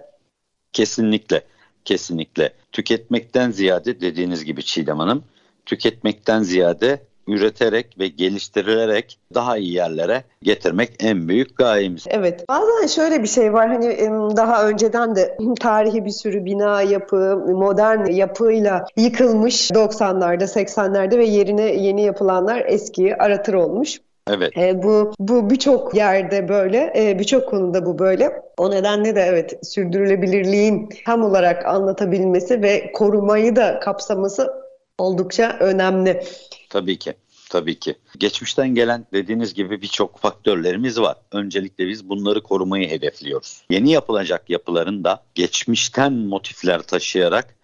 Kesinlikle, 0.74 1.42
kesinlikle. 1.86 2.54
Tüketmekten 2.72 3.52
ziyade 3.52 4.02
dediğiniz 4.02 4.46
gibi 4.46 4.64
Çiğdem 4.64 5.00
Hanım, 5.00 5.24
tüketmekten 5.66 6.44
ziyade 6.44 7.02
üreterek 7.28 8.00
ve 8.00 8.08
geliştirilerek 8.08 9.20
daha 9.34 9.58
iyi 9.58 9.74
yerlere 9.74 10.24
getirmek 10.44 10.90
en 11.00 11.28
büyük 11.28 11.58
gayemiz. 11.58 12.06
Evet. 12.08 12.50
Bazen 12.50 12.88
şöyle 12.88 13.24
bir 13.24 13.28
şey 13.28 13.54
var 13.54 13.68
hani 13.68 14.10
daha 14.38 14.68
önceden 14.68 15.16
de 15.16 15.38
tarihi 15.60 16.06
bir 16.06 16.12
sürü 16.12 16.46
bina 16.46 16.82
yapı, 16.82 17.38
modern 17.48 18.12
yapıyla 18.12 18.86
yıkılmış 18.98 19.72
90'larda, 19.72 20.44
80'lerde 20.44 21.18
ve 21.18 21.26
yerine 21.26 21.76
yeni 21.76 22.04
yapılanlar 22.04 22.64
eskiyi 22.68 23.16
aratır 23.16 23.54
olmuş. 23.54 24.00
Evet. 24.30 24.58
E, 24.58 24.84
bu 24.84 25.12
bu 25.20 25.50
birçok 25.50 25.96
yerde 25.96 26.50
böyle, 26.50 26.94
e, 26.96 27.20
birçok 27.20 27.50
konuda 27.50 27.86
bu 27.86 28.00
böyle. 28.00 28.42
O 28.58 28.72
nedenle 28.72 29.16
de 29.16 29.22
evet 29.22 29.60
sürdürülebilirliğin 29.66 30.90
tam 31.06 31.24
olarak 31.24 31.66
anlatabilmesi 31.66 32.62
ve 32.62 32.92
korumayı 32.92 33.56
da 33.56 33.80
kapsaması 33.80 34.63
oldukça 34.98 35.58
önemli. 35.60 36.24
Tabii 36.70 37.00
ki. 37.00 37.14
Tabii 37.50 37.80
ki. 37.80 37.96
Geçmişten 38.18 38.76
gelen 38.76 39.06
dediğiniz 39.14 39.54
gibi 39.54 39.82
birçok 39.82 40.20
faktörlerimiz 40.20 41.00
var. 41.00 41.18
Öncelikle 41.32 41.88
biz 41.88 42.10
bunları 42.10 42.44
korumayı 42.44 42.90
hedefliyoruz. 42.90 43.64
Yeni 43.70 43.92
yapılacak 43.92 44.50
yapıların 44.50 45.04
da 45.04 45.24
geçmişten 45.36 46.14
motifler 46.14 46.82
taşıyarak 46.82 47.56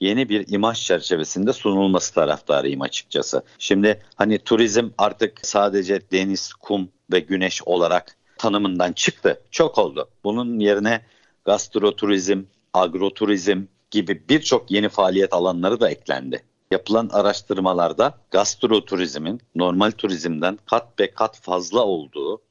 yeni 0.00 0.28
bir 0.28 0.44
imaj 0.48 0.82
çerçevesinde 0.86 1.52
sunulması 1.52 2.14
taraftarıyım 2.14 2.82
açıkçası. 2.82 3.42
Şimdi 3.58 4.02
hani 4.14 4.38
turizm 4.38 4.88
artık 4.98 5.46
sadece 5.46 6.00
deniz, 6.12 6.52
kum 6.52 6.88
ve 7.12 7.20
güneş 7.20 7.62
olarak 7.62 8.16
tanımından 8.38 8.92
çıktı. 8.92 9.40
Çok 9.50 9.78
oldu. 9.78 10.08
Bunun 10.24 10.58
yerine 10.58 11.00
gastroturizm, 11.44 12.42
agroturizm 12.72 13.62
gibi 13.90 14.22
birçok 14.28 14.70
yeni 14.70 14.88
faaliyet 14.88 15.32
alanları 15.32 15.80
da 15.80 15.90
eklendi. 15.90 16.42
Yapılan 16.70 17.08
araştırmalarda 17.12 18.14
gastroturizmin 18.30 19.40
normal 19.54 19.90
turizmden 19.90 20.58
kat 20.66 20.98
be 20.98 21.10
kat 21.10 21.40
fazla 21.40 21.84
olduğu, 21.84 22.42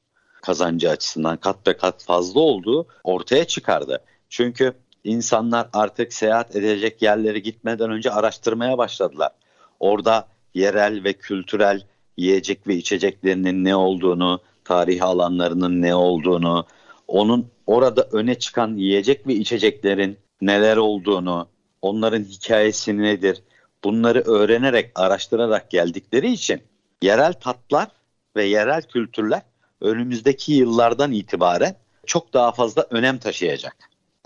kazancı 0.41 0.89
açısından 0.89 1.38
kat 1.38 1.65
be 1.65 1.77
kat 1.77 2.03
fazla 2.03 2.39
olduğu 2.39 2.88
ortaya 3.03 3.45
çıkardı. 3.45 4.03
Çünkü 4.29 4.74
insanlar 5.03 5.69
artık 5.74 6.13
seyahat 6.13 6.55
edecek 6.55 7.01
yerleri 7.01 7.41
gitmeden 7.41 7.91
önce 7.91 8.12
araştırmaya 8.12 8.77
başladılar. 8.77 9.31
Orada 9.79 10.27
yerel 10.53 11.03
ve 11.03 11.13
kültürel 11.13 11.88
yiyecek 12.17 12.67
ve 12.67 12.75
içeceklerinin 12.75 13.65
ne 13.65 13.75
olduğunu, 13.75 14.39
tarihi 14.63 15.03
alanlarının 15.03 15.81
ne 15.81 15.95
olduğunu, 15.95 16.65
onun 17.07 17.47
orada 17.67 18.07
öne 18.12 18.36
çıkan 18.36 18.77
yiyecek 18.77 19.27
ve 19.27 19.33
içeceklerin 19.33 20.17
neler 20.41 20.77
olduğunu, 20.77 21.47
onların 21.81 22.24
hikayesi 22.24 22.97
nedir, 22.97 23.43
bunları 23.84 24.22
öğrenerek, 24.22 24.91
araştırarak 24.96 25.69
geldikleri 25.72 26.31
için 26.31 26.62
yerel 27.01 27.34
tatlar 27.34 27.88
ve 28.36 28.43
yerel 28.43 28.81
kültürler 28.81 29.41
önümüzdeki 29.81 30.53
yıllardan 30.53 31.12
itibaren 31.12 31.75
çok 32.05 32.34
daha 32.34 32.51
fazla 32.51 32.88
önem 32.89 33.17
taşıyacak. 33.17 33.75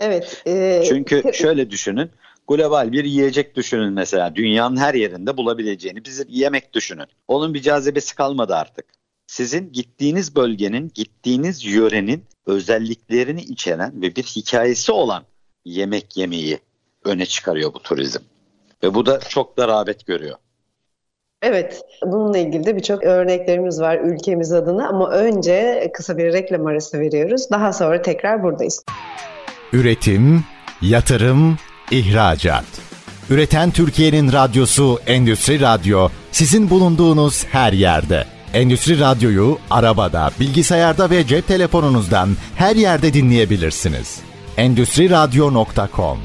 Evet. 0.00 0.42
E, 0.46 0.84
Çünkü 0.88 1.22
şöyle 1.32 1.70
düşünün. 1.70 2.10
Global 2.48 2.92
bir 2.92 3.04
yiyecek 3.04 3.56
düşünün 3.56 3.92
mesela. 3.92 4.34
Dünyanın 4.34 4.76
her 4.76 4.94
yerinde 4.94 5.36
bulabileceğini 5.36 6.04
bir 6.04 6.28
yemek 6.28 6.72
düşünün. 6.72 7.06
Onun 7.28 7.54
bir 7.54 7.62
cazibesi 7.62 8.14
kalmadı 8.14 8.56
artık. 8.56 8.84
Sizin 9.26 9.72
gittiğiniz 9.72 10.36
bölgenin, 10.36 10.90
gittiğiniz 10.94 11.64
yörenin 11.64 12.24
özelliklerini 12.46 13.42
içeren 13.42 14.02
ve 14.02 14.16
bir 14.16 14.22
hikayesi 14.22 14.92
olan 14.92 15.24
yemek 15.64 16.16
yemeyi 16.16 16.58
öne 17.04 17.26
çıkarıyor 17.26 17.74
bu 17.74 17.78
turizm. 17.78 18.20
Ve 18.84 18.94
bu 18.94 19.06
da 19.06 19.20
çok 19.20 19.56
da 19.56 19.68
rağbet 19.68 20.06
görüyor. 20.06 20.36
Evet, 21.42 21.82
bununla 22.06 22.38
ilgili 22.38 22.64
de 22.64 22.76
birçok 22.76 23.04
örneklerimiz 23.04 23.80
var 23.80 23.98
ülkemiz 23.98 24.52
adına 24.52 24.88
ama 24.88 25.10
önce 25.10 25.90
kısa 25.94 26.18
bir 26.18 26.32
reklam 26.32 26.66
arası 26.66 27.00
veriyoruz. 27.00 27.50
Daha 27.50 27.72
sonra 27.72 28.02
tekrar 28.02 28.42
buradayız. 28.42 28.84
Üretim, 29.72 30.44
yatırım, 30.82 31.58
ihracat. 31.90 32.64
Üreten 33.30 33.70
Türkiye'nin 33.70 34.32
radyosu 34.32 34.98
Endüstri 35.06 35.60
Radyo 35.60 36.08
sizin 36.32 36.70
bulunduğunuz 36.70 37.44
her 37.44 37.72
yerde. 37.72 38.24
Endüstri 38.54 39.00
Radyo'yu 39.00 39.58
arabada, 39.70 40.30
bilgisayarda 40.40 41.10
ve 41.10 41.26
cep 41.26 41.48
telefonunuzdan 41.48 42.28
her 42.56 42.76
yerde 42.76 43.12
dinleyebilirsiniz. 43.12 44.20
Endüstri 44.56 45.10
Radyo.com 45.10 46.18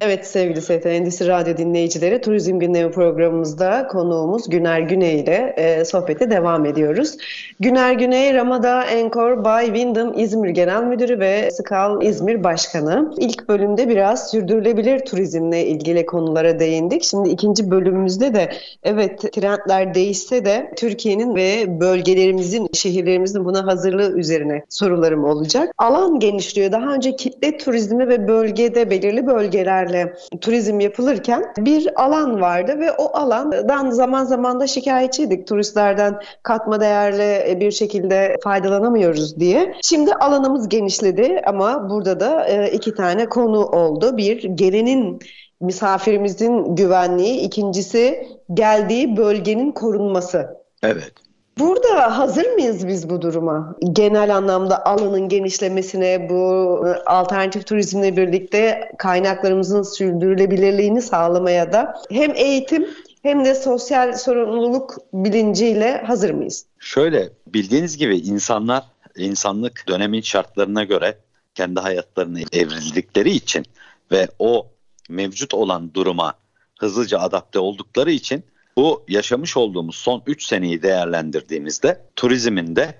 Evet 0.00 0.26
sevgili 0.26 0.62
ST 0.62 0.86
Endüstri 0.86 1.28
Radyo 1.28 1.56
dinleyicileri 1.56 2.20
Turizm 2.20 2.58
Gündemi 2.58 2.92
programımızda 2.92 3.88
konuğumuz 3.88 4.50
Güner 4.50 4.80
Güney 4.80 5.20
ile 5.20 5.54
e, 5.56 5.84
sohbete 5.84 6.30
devam 6.30 6.66
ediyoruz. 6.66 7.16
Güner 7.60 7.92
Güney 7.92 8.34
Ramada 8.34 8.84
Encore 8.84 9.44
Bay 9.44 9.66
Wyndham 9.66 10.18
İzmir 10.18 10.48
Genel 10.48 10.82
Müdürü 10.82 11.20
ve 11.20 11.50
Skal 11.50 12.02
İzmir 12.02 12.44
Başkanı. 12.44 13.14
İlk 13.18 13.48
bölümde 13.48 13.88
biraz 13.88 14.30
sürdürülebilir 14.30 14.98
turizmle 14.98 15.66
ilgili 15.66 16.06
konulara 16.06 16.58
değindik. 16.58 17.04
Şimdi 17.04 17.28
ikinci 17.28 17.70
bölümümüzde 17.70 18.34
de 18.34 18.50
evet 18.82 19.32
trendler 19.32 19.94
değişse 19.94 20.44
de 20.44 20.72
Türkiye'nin 20.76 21.34
ve 21.34 21.80
bölgelerimizin, 21.80 22.68
şehirlerimizin 22.74 23.44
buna 23.44 23.66
hazırlığı 23.66 24.18
üzerine 24.18 24.64
sorularım 24.68 25.24
olacak. 25.24 25.74
Alan 25.78 26.18
genişliyor. 26.18 26.72
Daha 26.72 26.94
önce 26.94 27.16
kitle 27.16 27.56
turizmi 27.56 28.08
ve 28.08 28.28
bölgede 28.28 28.90
belirli 28.90 29.26
bölgeler 29.26 29.80
turistlerle 29.80 30.14
turizm 30.40 30.80
yapılırken 30.80 31.44
bir 31.58 32.02
alan 32.04 32.40
vardı 32.40 32.78
ve 32.78 32.92
o 32.92 33.16
alandan 33.16 33.90
zaman 33.90 34.24
zaman 34.24 34.60
da 34.60 34.66
şikayetçiydik 34.66 35.46
turistlerden 35.46 36.20
katma 36.42 36.80
değerli 36.80 37.49
bir 37.60 37.70
şekilde 37.70 38.36
faydalanamıyoruz 38.44 39.40
diye. 39.40 39.74
Şimdi 39.82 40.14
alanımız 40.14 40.68
genişledi 40.68 41.42
ama 41.46 41.90
burada 41.90 42.20
da 42.20 42.46
e, 42.48 42.70
iki 42.72 42.94
tane 42.94 43.28
konu 43.28 43.66
oldu. 43.66 44.16
Bir 44.16 44.42
gelenin 44.44 45.20
misafirimizin 45.60 46.74
güvenliği, 46.74 47.40
ikincisi 47.40 48.28
geldiği 48.54 49.16
bölgenin 49.16 49.72
korunması. 49.72 50.46
Evet. 50.82 51.12
Burada 51.60 52.18
hazır 52.18 52.52
mıyız 52.52 52.88
biz 52.88 53.10
bu 53.10 53.22
duruma? 53.22 53.76
Genel 53.92 54.36
anlamda 54.36 54.86
alanın 54.86 55.28
genişlemesine, 55.28 56.28
bu 56.30 56.34
e, 56.86 56.90
alternatif 57.06 57.66
turizmle 57.66 58.16
birlikte 58.16 58.90
kaynaklarımızın 58.98 59.82
sürdürülebilirliğini 59.82 61.02
sağlamaya 61.02 61.72
da 61.72 61.94
hem 62.10 62.32
eğitim 62.34 62.86
hem 63.22 63.44
de 63.44 63.54
sosyal 63.54 64.12
sorumluluk 64.12 64.96
bilinciyle 65.12 66.02
hazır 66.06 66.30
mıyız? 66.30 66.66
Şöyle 66.78 67.30
bildiğiniz 67.46 67.96
gibi 67.96 68.16
insanlar 68.16 68.84
insanlık 69.16 69.84
dönemin 69.88 70.20
şartlarına 70.20 70.84
göre 70.84 71.18
kendi 71.54 71.80
hayatlarını 71.80 72.40
evrildikleri 72.52 73.30
için 73.30 73.64
ve 74.12 74.28
o 74.38 74.66
mevcut 75.08 75.54
olan 75.54 75.94
duruma 75.94 76.34
hızlıca 76.78 77.18
adapte 77.18 77.58
oldukları 77.58 78.10
için 78.10 78.44
bu 78.76 79.04
yaşamış 79.08 79.56
olduğumuz 79.56 79.96
son 79.96 80.22
3 80.26 80.44
seneyi 80.44 80.82
değerlendirdiğimizde 80.82 82.00
turizmin 82.16 82.76
de 82.76 82.94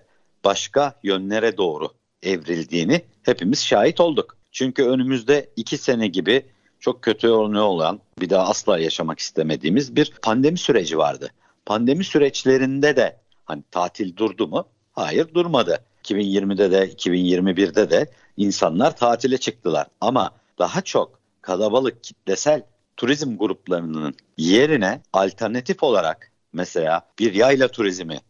başka 0.45 0.95
yönlere 1.03 1.57
doğru 1.57 1.89
evrildiğini 2.23 3.03
hepimiz 3.23 3.65
şahit 3.65 4.01
olduk. 4.01 4.37
Çünkü 4.53 4.85
önümüzde 4.85 5.51
2 5.57 5.79
sene 5.79 6.09
gibi 6.09 6.47
çok 6.81 7.03
kötü 7.03 7.29
örneği 7.29 7.63
olan 7.63 8.01
bir 8.21 8.31
daha 8.31 8.49
asla 8.49 8.79
yaşamak 8.79 9.19
istemediğimiz 9.19 9.97
bir 9.97 10.13
pandemi 10.23 10.59
süreci 10.59 10.99
vardı. 10.99 11.31
Pandemi 11.67 12.05
süreçlerinde 12.05 12.97
de 12.97 13.17
hani 13.45 13.63
tatil 13.71 14.17
durdu 14.17 14.49
mu? 14.49 14.69
Hayır 14.93 15.35
durmadı. 15.35 15.85
2020'de 16.05 16.71
de 16.71 16.93
2021'de 16.93 17.91
de 17.91 18.11
insanlar 18.37 18.97
tatile 18.97 19.39
çıktılar. 19.39 19.87
Ama 20.01 20.31
daha 20.59 20.81
çok 20.81 21.21
kalabalık 21.43 22.05
kitlesel 22.05 22.63
turizm 22.97 23.37
gruplarının 23.37 24.15
yerine 24.37 25.03
alternatif 25.13 25.83
olarak 25.83 26.33
mesela 26.53 27.09
bir 27.19 27.35
yayla 27.35 27.69
turizmi 27.69 28.21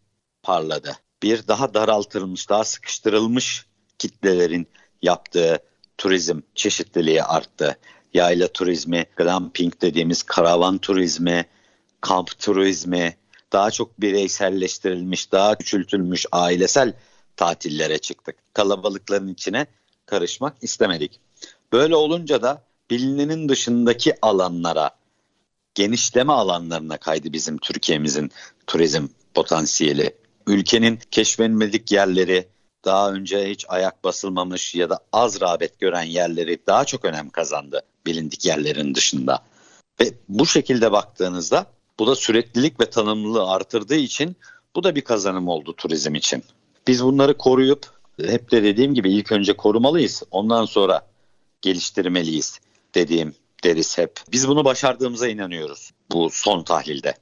parladı. 0.43 0.91
Bir 1.23 1.47
daha 1.47 1.73
daraltılmış, 1.73 2.49
daha 2.49 2.63
sıkıştırılmış 2.63 3.65
kitlelerin 3.97 4.67
yaptığı 5.01 5.59
turizm 5.97 6.39
çeşitliliği 6.55 7.23
arttı. 7.23 7.77
Yayla 8.13 8.47
turizmi, 8.47 9.05
glamping 9.15 9.81
dediğimiz 9.81 10.23
karavan 10.23 10.77
turizmi, 10.77 11.45
kamp 12.01 12.39
turizmi, 12.39 13.15
daha 13.53 13.71
çok 13.71 14.01
bireyselleştirilmiş, 14.01 15.31
daha 15.31 15.55
küçültülmüş 15.55 16.25
ailesel 16.31 16.93
tatillere 17.35 17.97
çıktık. 17.97 18.35
Kalabalıkların 18.53 19.27
içine 19.27 19.67
karışmak 20.05 20.57
istemedik. 20.61 21.19
Böyle 21.73 21.95
olunca 21.95 22.41
da 22.41 22.63
bilinenin 22.89 23.49
dışındaki 23.49 24.13
alanlara, 24.21 24.91
genişleme 25.75 26.33
alanlarına 26.33 26.97
kaydı 26.97 27.33
bizim 27.33 27.57
Türkiye'mizin 27.57 28.31
turizm 28.67 29.07
potansiyeli. 29.33 30.15
Ülkenin 30.47 30.99
keşfedilmedik 31.11 31.91
yerleri, 31.91 32.47
daha 32.85 33.11
önce 33.11 33.49
hiç 33.49 33.65
ayak 33.69 34.03
basılmamış 34.03 34.75
ya 34.75 34.89
da 34.89 34.99
az 35.13 35.41
rağbet 35.41 35.79
gören 35.79 36.03
yerleri 36.03 36.59
daha 36.67 36.85
çok 36.85 37.05
önem 37.05 37.29
kazandı 37.29 37.81
bilindik 38.05 38.45
yerlerin 38.45 38.95
dışında. 38.95 39.43
Ve 40.01 40.13
bu 40.29 40.45
şekilde 40.45 40.91
baktığınızda 40.91 41.65
bu 41.99 42.07
da 42.07 42.15
süreklilik 42.15 42.79
ve 42.79 42.89
tanımlılığı 42.89 43.47
artırdığı 43.47 43.95
için 43.95 44.35
bu 44.75 44.83
da 44.83 44.95
bir 44.95 45.01
kazanım 45.01 45.47
oldu 45.47 45.73
turizm 45.73 46.15
için. 46.15 46.43
Biz 46.87 47.03
bunları 47.03 47.37
koruyup 47.37 47.85
hep 48.25 48.51
de 48.51 48.63
dediğim 48.63 48.93
gibi 48.93 49.13
ilk 49.13 49.31
önce 49.31 49.57
korumalıyız. 49.57 50.23
Ondan 50.31 50.65
sonra 50.65 51.07
geliştirmeliyiz 51.61 52.59
dediğim 52.95 53.35
deriz 53.63 53.97
hep. 53.97 54.19
Biz 54.31 54.47
bunu 54.47 54.65
başardığımıza 54.65 55.27
inanıyoruz 55.27 55.91
bu 56.11 56.29
son 56.29 56.63
tahlilde. 56.63 57.15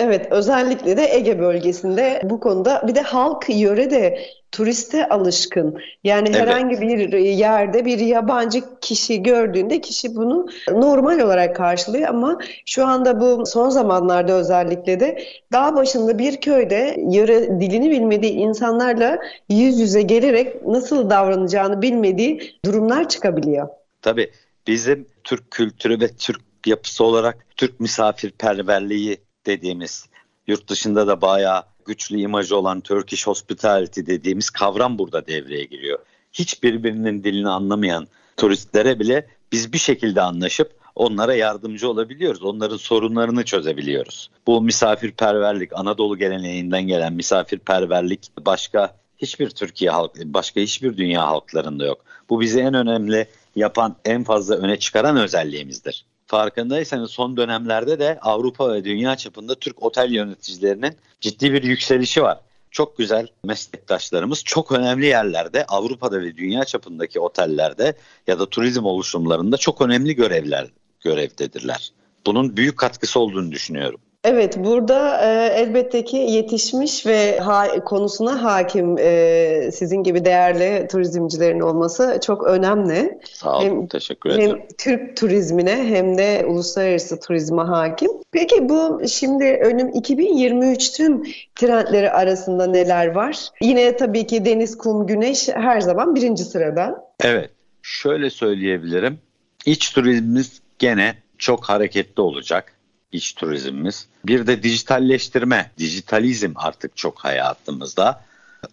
Evet 0.00 0.26
özellikle 0.30 0.96
de 0.96 1.14
Ege 1.14 1.38
bölgesinde 1.38 2.20
bu 2.24 2.40
konuda 2.40 2.82
bir 2.88 2.94
de 2.94 3.00
halk 3.00 3.44
yöre 3.48 3.90
de 3.90 4.18
turiste 4.52 5.08
alışkın. 5.08 5.78
Yani 6.04 6.28
evet. 6.28 6.40
herhangi 6.40 6.80
bir 6.80 7.18
yerde 7.18 7.84
bir 7.84 7.98
yabancı 7.98 8.62
kişi 8.80 9.22
gördüğünde 9.22 9.80
kişi 9.80 10.16
bunu 10.16 10.46
normal 10.72 11.18
olarak 11.20 11.56
karşılıyor 11.56 12.08
ama 12.08 12.38
şu 12.66 12.86
anda 12.86 13.20
bu 13.20 13.46
son 13.46 13.68
zamanlarda 13.68 14.32
özellikle 14.32 15.00
de 15.00 15.24
dağ 15.52 15.76
başında 15.76 16.18
bir 16.18 16.36
köyde 16.36 16.96
yöre 17.10 17.60
dilini 17.60 17.90
bilmediği 17.90 18.32
insanlarla 18.32 19.18
yüz 19.48 19.80
yüze 19.80 20.02
gelerek 20.02 20.66
nasıl 20.66 21.10
davranacağını 21.10 21.82
bilmediği 21.82 22.52
durumlar 22.64 23.08
çıkabiliyor. 23.08 23.68
Tabii 24.02 24.30
bizim 24.66 25.06
Türk 25.24 25.50
kültürü 25.50 26.00
ve 26.00 26.08
Türk 26.08 26.40
yapısı 26.66 27.04
olarak 27.04 27.46
Türk 27.56 27.80
misafirperverliği 27.80 29.18
dediğimiz 29.46 30.06
yurt 30.46 30.68
dışında 30.68 31.06
da 31.06 31.20
bayağı 31.20 31.62
güçlü 31.84 32.20
imajı 32.20 32.56
olan 32.56 32.80
Turkish 32.80 33.26
Hospitality 33.26 34.00
dediğimiz 34.00 34.50
kavram 34.50 34.98
burada 34.98 35.26
devreye 35.26 35.64
giriyor. 35.64 35.98
Hiç 36.32 36.62
birbirinin 36.62 37.24
dilini 37.24 37.48
anlamayan 37.48 38.08
turistlere 38.36 38.98
bile 38.98 39.26
biz 39.52 39.72
bir 39.72 39.78
şekilde 39.78 40.22
anlaşıp 40.22 40.80
onlara 40.94 41.34
yardımcı 41.34 41.90
olabiliyoruz. 41.90 42.42
Onların 42.42 42.76
sorunlarını 42.76 43.44
çözebiliyoruz. 43.44 44.30
Bu 44.46 44.62
misafirperverlik, 44.62 45.72
Anadolu 45.72 46.18
geleneğinden 46.18 46.82
gelen 46.82 47.12
misafirperverlik 47.12 48.32
başka 48.38 48.96
hiçbir 49.18 49.50
Türkiye 49.50 49.90
halk, 49.90 50.16
başka 50.24 50.60
hiçbir 50.60 50.96
dünya 50.96 51.26
halklarında 51.26 51.86
yok. 51.86 52.04
Bu 52.30 52.40
bizi 52.40 52.60
en 52.60 52.74
önemli 52.74 53.26
yapan, 53.56 53.96
en 54.04 54.24
fazla 54.24 54.56
öne 54.56 54.78
çıkaran 54.78 55.16
özelliğimizdir. 55.16 56.06
Farkındaysanız 56.30 57.10
son 57.10 57.36
dönemlerde 57.36 57.98
de 57.98 58.18
Avrupa 58.22 58.72
ve 58.72 58.84
dünya 58.84 59.16
çapında 59.16 59.54
Türk 59.54 59.82
otel 59.82 60.12
yöneticilerinin 60.12 60.96
ciddi 61.20 61.52
bir 61.52 61.62
yükselişi 61.62 62.22
var. 62.22 62.40
Çok 62.70 62.98
güzel 62.98 63.26
meslektaşlarımız 63.44 64.44
çok 64.44 64.72
önemli 64.72 65.06
yerlerde 65.06 65.64
Avrupa'da 65.64 66.20
ve 66.20 66.36
dünya 66.36 66.64
çapındaki 66.64 67.20
otellerde 67.20 67.96
ya 68.26 68.38
da 68.38 68.50
turizm 68.50 68.84
oluşumlarında 68.84 69.56
çok 69.56 69.80
önemli 69.80 70.14
görevler 70.14 70.66
görevdedirler. 71.00 71.92
Bunun 72.26 72.56
büyük 72.56 72.78
katkısı 72.78 73.20
olduğunu 73.20 73.52
düşünüyorum. 73.52 74.00
Evet, 74.24 74.56
burada 74.58 75.20
e, 75.20 75.46
elbette 75.46 76.04
ki 76.04 76.16
yetişmiş 76.16 77.06
ve 77.06 77.38
ha, 77.38 77.84
konusuna 77.84 78.42
hakim 78.42 78.98
e, 78.98 79.70
sizin 79.72 80.02
gibi 80.02 80.24
değerli 80.24 80.88
turizmcilerin 80.88 81.60
olması 81.60 82.18
çok 82.26 82.44
önemli. 82.44 83.18
Sağ 83.32 83.58
olun, 83.58 83.64
hem, 83.64 83.86
teşekkür 83.86 84.30
ederim. 84.30 84.50
Hem 84.50 84.66
Türk 84.78 85.16
turizmine 85.16 85.76
hem 85.88 86.18
de 86.18 86.44
uluslararası 86.48 87.20
turizme 87.20 87.62
hakim. 87.62 88.10
Peki 88.32 88.68
bu 88.68 89.02
şimdi 89.08 89.44
önüm 89.44 89.88
2023'ün 89.88 91.34
trendleri 91.54 92.10
arasında 92.10 92.66
neler 92.66 93.06
var? 93.06 93.38
Yine 93.60 93.96
tabii 93.96 94.26
ki 94.26 94.44
deniz, 94.44 94.78
kum, 94.78 95.06
güneş 95.06 95.48
her 95.48 95.80
zaman 95.80 96.14
birinci 96.14 96.44
sırada. 96.44 97.04
Evet, 97.24 97.50
şöyle 97.82 98.30
söyleyebilirim. 98.30 99.18
İç 99.66 99.92
turizmimiz 99.92 100.60
gene 100.78 101.14
çok 101.38 101.64
hareketli 101.64 102.20
olacak 102.20 102.79
iç 103.12 103.32
turizmimiz. 103.32 104.06
Bir 104.26 104.46
de 104.46 104.62
dijitalleştirme, 104.62 105.70
dijitalizm 105.78 106.52
artık 106.56 106.96
çok 106.96 107.18
hayatımızda. 107.18 108.24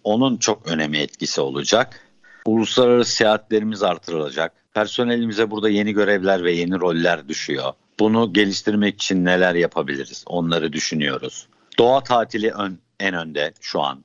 Onun 0.04 0.36
çok 0.36 0.66
önemi 0.66 0.98
etkisi 0.98 1.40
olacak. 1.40 2.00
Uluslararası 2.46 3.12
seyahatlerimiz 3.12 3.82
artırılacak. 3.82 4.52
Personelimize 4.74 5.50
burada 5.50 5.68
yeni 5.68 5.92
görevler 5.92 6.44
ve 6.44 6.52
yeni 6.52 6.80
roller 6.80 7.28
düşüyor. 7.28 7.72
Bunu 8.00 8.32
geliştirmek 8.32 8.94
için 8.94 9.24
neler 9.24 9.54
yapabiliriz? 9.54 10.24
Onları 10.26 10.72
düşünüyoruz. 10.72 11.46
Doğa 11.78 12.02
tatili 12.02 12.50
ön, 12.50 12.78
en 13.00 13.14
önde 13.14 13.52
şu 13.60 13.80
an. 13.80 14.04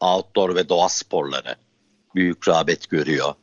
Outdoor 0.00 0.54
ve 0.54 0.68
doğa 0.68 0.88
sporları 0.88 1.56
büyük 2.14 2.48
rağbet 2.48 2.90
görüyor. 2.90 3.34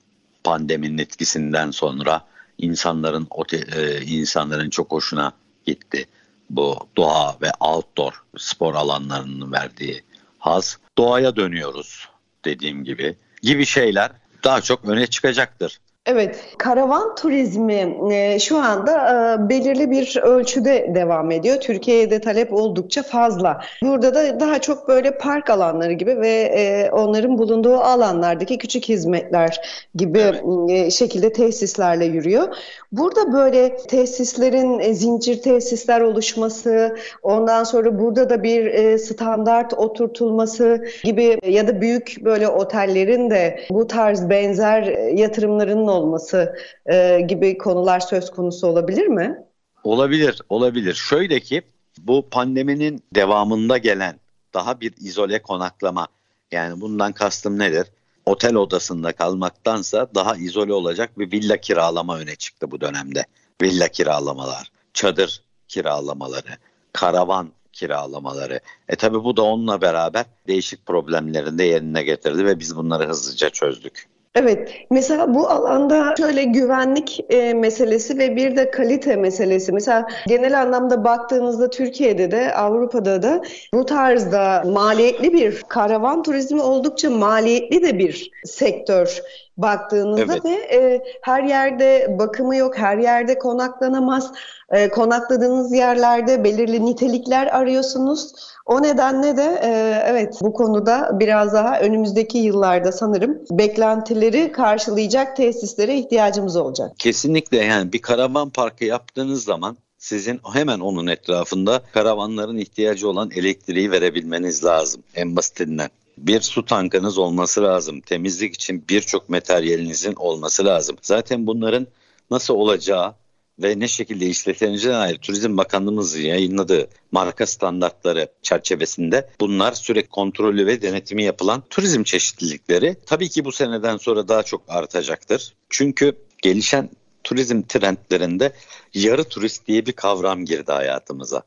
Pandeminin 0.43 0.97
etkisinden 0.97 1.71
sonra 1.71 2.25
insanların 2.57 3.27
e, 3.75 4.01
insanların 4.01 4.69
çok 4.69 4.91
hoşuna 4.91 5.33
gitti 5.65 6.05
bu 6.49 6.87
doğa 6.97 7.37
ve 7.41 7.51
outdoor 7.59 8.23
spor 8.37 8.75
alanlarının 8.75 9.51
verdiği 9.51 10.03
haz. 10.39 10.77
Doğaya 10.97 11.35
dönüyoruz 11.35 12.09
dediğim 12.45 12.83
gibi 12.83 13.15
gibi 13.41 13.65
şeyler 13.65 14.11
daha 14.43 14.61
çok 14.61 14.85
öne 14.85 15.07
çıkacaktır. 15.07 15.79
Evet, 16.05 16.39
karavan 16.57 17.15
turizmi 17.15 17.97
e, 18.11 18.39
şu 18.39 18.57
anda 18.57 18.91
e, 18.93 19.49
belirli 19.49 19.91
bir 19.91 20.17
ölçüde 20.21 20.91
devam 20.95 21.31
ediyor. 21.31 21.59
Türkiye'de 21.59 22.21
talep 22.21 22.53
oldukça 22.53 23.03
fazla. 23.03 23.61
Burada 23.83 24.15
da 24.15 24.39
daha 24.39 24.61
çok 24.61 24.87
böyle 24.87 25.17
park 25.17 25.49
alanları 25.49 25.93
gibi 25.93 26.17
ve 26.19 26.29
e, 26.29 26.91
onların 26.91 27.37
bulunduğu 27.37 27.75
alanlardaki 27.75 28.57
küçük 28.57 28.89
hizmetler 28.89 29.59
gibi 29.95 30.19
evet. 30.19 30.43
e, 30.69 30.91
şekilde 30.91 31.33
tesislerle 31.33 32.05
yürüyor. 32.05 32.47
Burada 32.91 33.33
böyle 33.33 33.77
tesislerin 33.77 34.79
e, 34.79 34.93
zincir 34.93 35.41
tesisler 35.41 36.01
oluşması, 36.01 36.95
ondan 37.21 37.63
sonra 37.63 37.99
burada 37.99 38.29
da 38.29 38.43
bir 38.43 38.65
e, 38.65 38.97
standart 38.97 39.73
oturtulması 39.73 40.85
gibi 41.03 41.39
ya 41.47 41.67
da 41.67 41.81
büyük 41.81 42.17
böyle 42.21 42.47
otellerin 42.47 43.29
de 43.29 43.59
bu 43.69 43.87
tarz 43.87 44.29
benzer 44.29 44.83
yatırımların 45.13 45.92
olması 45.93 46.55
e, 46.85 47.21
gibi 47.21 47.57
konular 47.57 47.99
söz 47.99 48.31
konusu 48.31 48.67
olabilir 48.67 49.07
mi? 49.07 49.37
Olabilir, 49.83 50.41
olabilir. 50.49 50.93
Şöyle 50.93 51.39
ki 51.39 51.61
bu 51.97 52.29
pandeminin 52.29 53.03
devamında 53.15 53.77
gelen 53.77 54.19
daha 54.53 54.81
bir 54.81 54.93
izole 54.97 55.41
konaklama 55.41 56.07
yani 56.51 56.81
bundan 56.81 57.11
kastım 57.11 57.59
nedir? 57.59 57.87
Otel 58.25 58.55
odasında 58.55 59.11
kalmaktansa 59.11 60.07
daha 60.15 60.35
izole 60.35 60.73
olacak 60.73 61.19
bir 61.19 61.31
villa 61.31 61.57
kiralama 61.57 62.17
öne 62.17 62.35
çıktı 62.35 62.71
bu 62.71 62.81
dönemde. 62.81 63.25
Villa 63.61 63.87
kiralamalar, 63.87 64.71
çadır 64.93 65.41
kiralamaları, 65.67 66.57
karavan 66.93 67.51
kiralamaları. 67.73 68.59
E 68.89 68.95
tabi 68.95 69.23
bu 69.23 69.37
da 69.37 69.41
onunla 69.41 69.81
beraber 69.81 70.25
değişik 70.47 70.85
problemlerini 70.85 71.57
de 71.57 71.63
yerine 71.63 72.03
getirdi 72.03 72.45
ve 72.45 72.59
biz 72.59 72.75
bunları 72.75 73.07
hızlıca 73.07 73.49
çözdük. 73.49 74.07
Evet, 74.35 74.85
mesela 74.89 75.33
bu 75.33 75.47
alanda 75.49 76.15
şöyle 76.17 76.43
güvenlik 76.43 77.19
e, 77.29 77.53
meselesi 77.53 78.17
ve 78.17 78.35
bir 78.35 78.55
de 78.55 78.71
kalite 78.71 79.15
meselesi. 79.15 79.71
Mesela 79.71 80.07
genel 80.27 80.61
anlamda 80.61 81.03
baktığınızda 81.03 81.69
Türkiye'de 81.69 82.31
de 82.31 82.53
Avrupa'da 82.55 83.23
da 83.23 83.41
bu 83.73 83.85
tarzda 83.85 84.63
maliyetli 84.65 85.33
bir 85.33 85.61
karavan 85.67 86.23
turizmi 86.23 86.61
oldukça 86.61 87.09
maliyetli 87.09 87.83
de 87.83 87.99
bir 87.99 88.31
sektör 88.45 89.21
baktığınızda 89.57 90.33
evet. 90.33 90.45
ve 90.45 90.75
e, 90.75 91.03
her 91.21 91.43
yerde 91.43 92.15
bakımı 92.19 92.55
yok, 92.55 92.77
her 92.77 92.97
yerde 92.97 93.39
konaklanamaz. 93.39 94.31
E, 94.69 94.89
konakladığınız 94.89 95.73
yerlerde 95.73 96.43
belirli 96.43 96.85
nitelikler 96.85 97.47
arıyorsunuz. 97.47 98.33
O 98.65 98.83
nedenle 98.83 99.37
de 99.37 99.59
e, 99.63 100.01
evet 100.05 100.39
bu 100.41 100.53
konuda 100.53 101.19
biraz 101.19 101.53
daha 101.53 101.79
önümüzdeki 101.79 102.37
yıllarda 102.37 102.91
sanırım 102.91 103.39
beklentileri 103.51 104.51
karşılayacak 104.51 105.35
tesislere 105.35 105.95
ihtiyacımız 105.95 106.55
olacak. 106.55 106.91
Kesinlikle 106.97 107.57
yani 107.57 107.93
bir 107.93 108.01
karavan 108.01 108.49
parkı 108.49 108.85
yaptığınız 108.85 109.43
zaman 109.43 109.77
sizin 109.97 110.39
hemen 110.53 110.79
onun 110.79 111.07
etrafında 111.07 111.81
karavanların 111.93 112.57
ihtiyacı 112.57 113.09
olan 113.09 113.31
elektriği 113.35 113.91
verebilmeniz 113.91 114.63
lazım 114.63 115.03
en 115.15 115.35
basitinden. 115.35 115.89
Bir 116.17 116.41
su 116.41 116.65
tankınız 116.65 117.17
olması 117.17 117.63
lazım. 117.63 118.01
Temizlik 118.01 118.55
için 118.55 118.85
birçok 118.89 119.29
materyalinizin 119.29 120.13
olması 120.13 120.65
lazım. 120.65 120.97
Zaten 121.01 121.47
bunların 121.47 121.87
nasıl 122.31 122.53
olacağı 122.53 123.15
ve 123.59 123.79
ne 123.79 123.87
şekilde 123.87 124.25
işletileceğine 124.25 124.97
dair 124.97 125.17
Turizm 125.17 125.57
Bakanlığımız 125.57 126.17
yayınladığı 126.17 126.89
marka 127.11 127.45
standartları 127.45 128.27
çerçevesinde 128.41 129.29
bunlar 129.39 129.73
sürekli 129.73 130.09
kontrolü 130.09 130.65
ve 130.65 130.81
denetimi 130.81 131.23
yapılan 131.23 131.63
turizm 131.69 132.03
çeşitlilikleri 132.03 132.95
tabii 133.05 133.29
ki 133.29 133.45
bu 133.45 133.51
seneden 133.51 133.97
sonra 133.97 134.27
daha 134.27 134.43
çok 134.43 134.61
artacaktır. 134.67 135.53
Çünkü 135.69 136.17
gelişen 136.41 136.89
turizm 137.23 137.61
trendlerinde 137.61 138.53
yarı 138.93 139.23
turist 139.23 139.67
diye 139.67 139.85
bir 139.85 139.93
kavram 139.93 140.45
girdi 140.45 140.71
hayatımıza. 140.71 141.43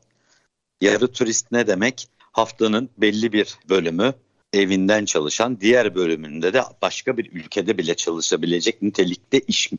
Yarı 0.81 1.11
turist 1.11 1.51
ne 1.51 1.67
demek? 1.67 2.07
Haftanın 2.31 2.89
belli 2.97 3.33
bir 3.33 3.57
bölümü 3.69 4.13
evinden 4.57 5.05
çalışan, 5.05 5.61
diğer 5.61 5.95
bölümünde 5.95 6.53
de 6.53 6.61
başka 6.81 7.17
bir 7.17 7.31
ülkede 7.31 7.77
bile 7.77 7.95
çalışabilecek 7.95 8.81
nitelikte 8.81 9.39
iş, 9.39 9.71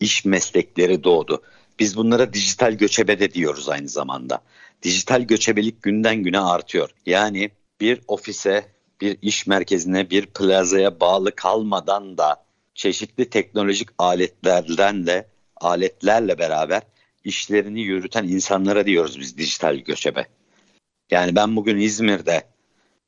iş 0.00 0.24
meslekleri 0.24 1.04
doğdu. 1.04 1.42
Biz 1.78 1.96
bunlara 1.96 2.32
dijital 2.32 2.72
göçebe 2.72 3.20
de 3.20 3.34
diyoruz 3.34 3.68
aynı 3.68 3.88
zamanda. 3.88 4.40
Dijital 4.82 5.22
göçebelik 5.22 5.82
günden 5.82 6.16
güne 6.22 6.40
artıyor. 6.40 6.90
Yani 7.06 7.50
bir 7.80 8.00
ofise, 8.08 8.66
bir 9.00 9.16
iş 9.22 9.46
merkezine, 9.46 10.10
bir 10.10 10.26
plazaya 10.26 11.00
bağlı 11.00 11.34
kalmadan 11.34 12.18
da 12.18 12.44
çeşitli 12.74 13.30
teknolojik 13.30 13.88
aletlerden 13.98 15.06
de 15.06 15.28
aletlerle 15.56 16.38
beraber 16.38 16.82
işlerini 17.24 17.80
yürüten 17.80 18.24
insanlara 18.24 18.86
diyoruz 18.86 19.20
biz 19.20 19.38
dijital 19.38 19.76
göçebe. 19.76 20.26
Yani 21.10 21.36
ben 21.36 21.56
bugün 21.56 21.78
İzmir'de 21.78 22.44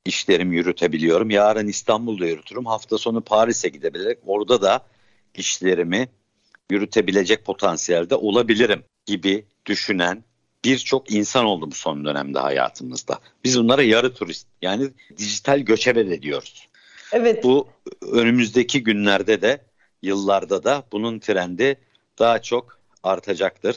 işlerimi 0.05 0.57
yürütebiliyorum. 0.57 1.31
Yarın 1.31 1.69
İstanbul'da 1.69 2.27
yürütürüm. 2.27 2.67
Hafta 2.67 2.99
sonu 2.99 3.21
Paris'e 3.21 3.69
gidebilerek 3.69 4.19
orada 4.27 4.63
da 4.63 4.87
işlerimi 5.35 6.09
yürütebilecek 6.71 7.45
potansiyelde 7.45 8.15
olabilirim 8.15 8.85
gibi 9.07 9.45
düşünen 9.67 10.25
birçok 10.65 11.13
insan 11.13 11.45
oldu 11.45 11.71
bu 11.71 11.75
son 11.75 12.05
dönemde 12.05 12.39
hayatımızda. 12.39 13.19
Biz 13.45 13.59
bunlara 13.59 13.83
yarı 13.83 14.15
turist 14.15 14.47
yani 14.63 14.91
dijital 15.19 15.61
göçebe 15.61 16.11
de 16.11 16.23
diyoruz. 16.23 16.69
Evet. 17.13 17.45
Bu 17.45 17.69
önümüzdeki 18.13 18.83
günlerde 18.83 19.43
de 19.43 19.61
yıllarda 20.03 20.65
da 20.65 20.85
bunun 20.93 21.19
trendi 21.19 21.77
daha 22.19 22.43
çok 22.43 22.81
artacaktır. 23.03 23.77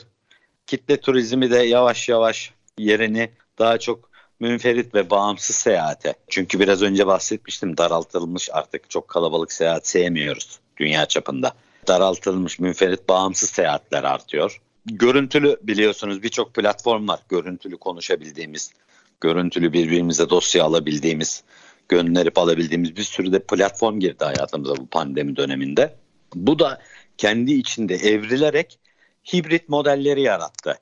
Kitle 0.66 1.00
turizmi 1.00 1.50
de 1.50 1.58
yavaş 1.58 2.08
yavaş 2.08 2.52
yerini 2.78 3.30
daha 3.58 3.78
çok 3.78 4.10
münferit 4.40 4.94
ve 4.94 5.10
bağımsız 5.10 5.56
seyahate. 5.56 6.14
Çünkü 6.28 6.60
biraz 6.60 6.82
önce 6.82 7.06
bahsetmiştim 7.06 7.76
daraltılmış 7.76 8.48
artık 8.52 8.90
çok 8.90 9.08
kalabalık 9.08 9.52
seyahat 9.52 9.86
sevmiyoruz 9.86 10.58
dünya 10.76 11.06
çapında. 11.06 11.52
Daraltılmış 11.88 12.58
münferit 12.58 13.08
bağımsız 13.08 13.50
seyahatler 13.50 14.04
artıyor. 14.04 14.60
Görüntülü 14.86 15.56
biliyorsunuz 15.62 16.22
birçok 16.22 16.54
platform 16.54 17.08
var. 17.08 17.20
Görüntülü 17.28 17.76
konuşabildiğimiz, 17.76 18.72
görüntülü 19.20 19.72
birbirimize 19.72 20.30
dosya 20.30 20.64
alabildiğimiz, 20.64 21.42
gönderip 21.88 22.38
alabildiğimiz 22.38 22.96
bir 22.96 23.02
sürü 23.02 23.32
de 23.32 23.38
platform 23.38 24.00
girdi 24.00 24.24
hayatımıza 24.24 24.76
bu 24.76 24.86
pandemi 24.86 25.36
döneminde. 25.36 25.94
Bu 26.34 26.58
da 26.58 26.82
kendi 27.18 27.52
içinde 27.52 27.94
evrilerek 27.94 28.78
hibrit 29.32 29.68
modelleri 29.68 30.22
yarattı. 30.22 30.78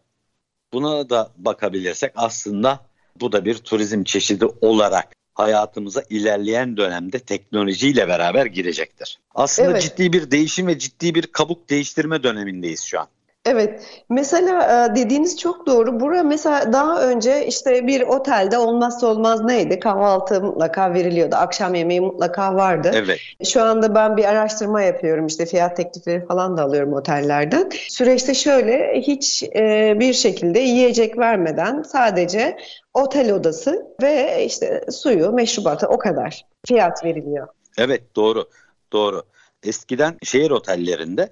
Buna 0.73 1.11
da 1.11 1.31
bakabilirsek 1.37 2.13
aslında 2.15 2.81
bu 3.21 3.33
da 3.33 3.45
bir 3.45 3.55
turizm 3.55 4.05
çeşidi 4.05 4.47
olarak 4.61 5.15
hayatımıza 5.35 6.03
ilerleyen 6.11 6.77
dönemde 6.77 7.19
teknolojiyle 7.19 8.09
beraber 8.09 8.47
girecektir. 8.47 9.19
Aslında 9.35 9.71
evet. 9.71 9.83
ciddi 9.83 10.13
bir 10.13 10.31
değişim 10.31 10.67
ve 10.67 10.79
ciddi 10.79 11.15
bir 11.15 11.27
kabuk 11.27 11.71
değiştirme 11.71 12.23
dönemindeyiz 12.23 12.83
şu 12.83 13.01
an. 13.01 13.09
Evet. 13.47 13.83
Mesela 14.11 14.87
e, 14.87 14.97
dediğiniz 14.97 15.39
çok 15.39 15.67
doğru. 15.67 16.01
Bura 16.01 16.23
mesela 16.23 16.73
daha 16.73 17.03
önce 17.03 17.47
işte 17.47 17.87
bir 17.87 18.01
otelde 18.01 18.59
olmazsa 18.59 19.07
olmaz 19.07 19.45
neydi? 19.45 19.81
Kahvaltı 19.81 20.41
mutlaka 20.41 20.95
veriliyordu. 20.95 21.37
Akşam 21.37 21.75
yemeği 21.75 22.01
mutlaka 22.01 22.55
vardı. 22.55 22.91
Evet. 22.95 23.21
Şu 23.45 23.63
anda 23.63 23.95
ben 23.95 24.17
bir 24.17 24.25
araştırma 24.25 24.83
yapıyorum. 24.83 25.27
İşte 25.27 25.47
fiyat 25.47 25.77
teklifleri 25.77 26.27
falan 26.27 26.57
da 26.57 26.63
alıyorum 26.63 26.93
otellerden. 26.93 27.71
Süreçte 27.89 28.35
şöyle 28.35 29.01
hiç 29.01 29.43
e, 29.43 29.95
bir 30.01 30.13
şekilde 30.13 30.59
yiyecek 30.59 31.19
vermeden 31.19 31.83
sadece 31.83 32.57
otel 32.95 33.33
odası 33.33 33.87
ve 34.03 34.45
işte 34.45 34.85
suyu, 34.91 35.33
meşrubatı 35.33 35.87
o 35.87 35.99
kadar 35.99 36.47
fiyat 36.67 37.05
veriliyor. 37.05 37.49
Evet 37.79 38.17
doğru. 38.17 38.49
Doğru. 38.93 39.23
Eskiden 39.63 40.19
şehir 40.23 40.51
otellerinde 40.51 41.29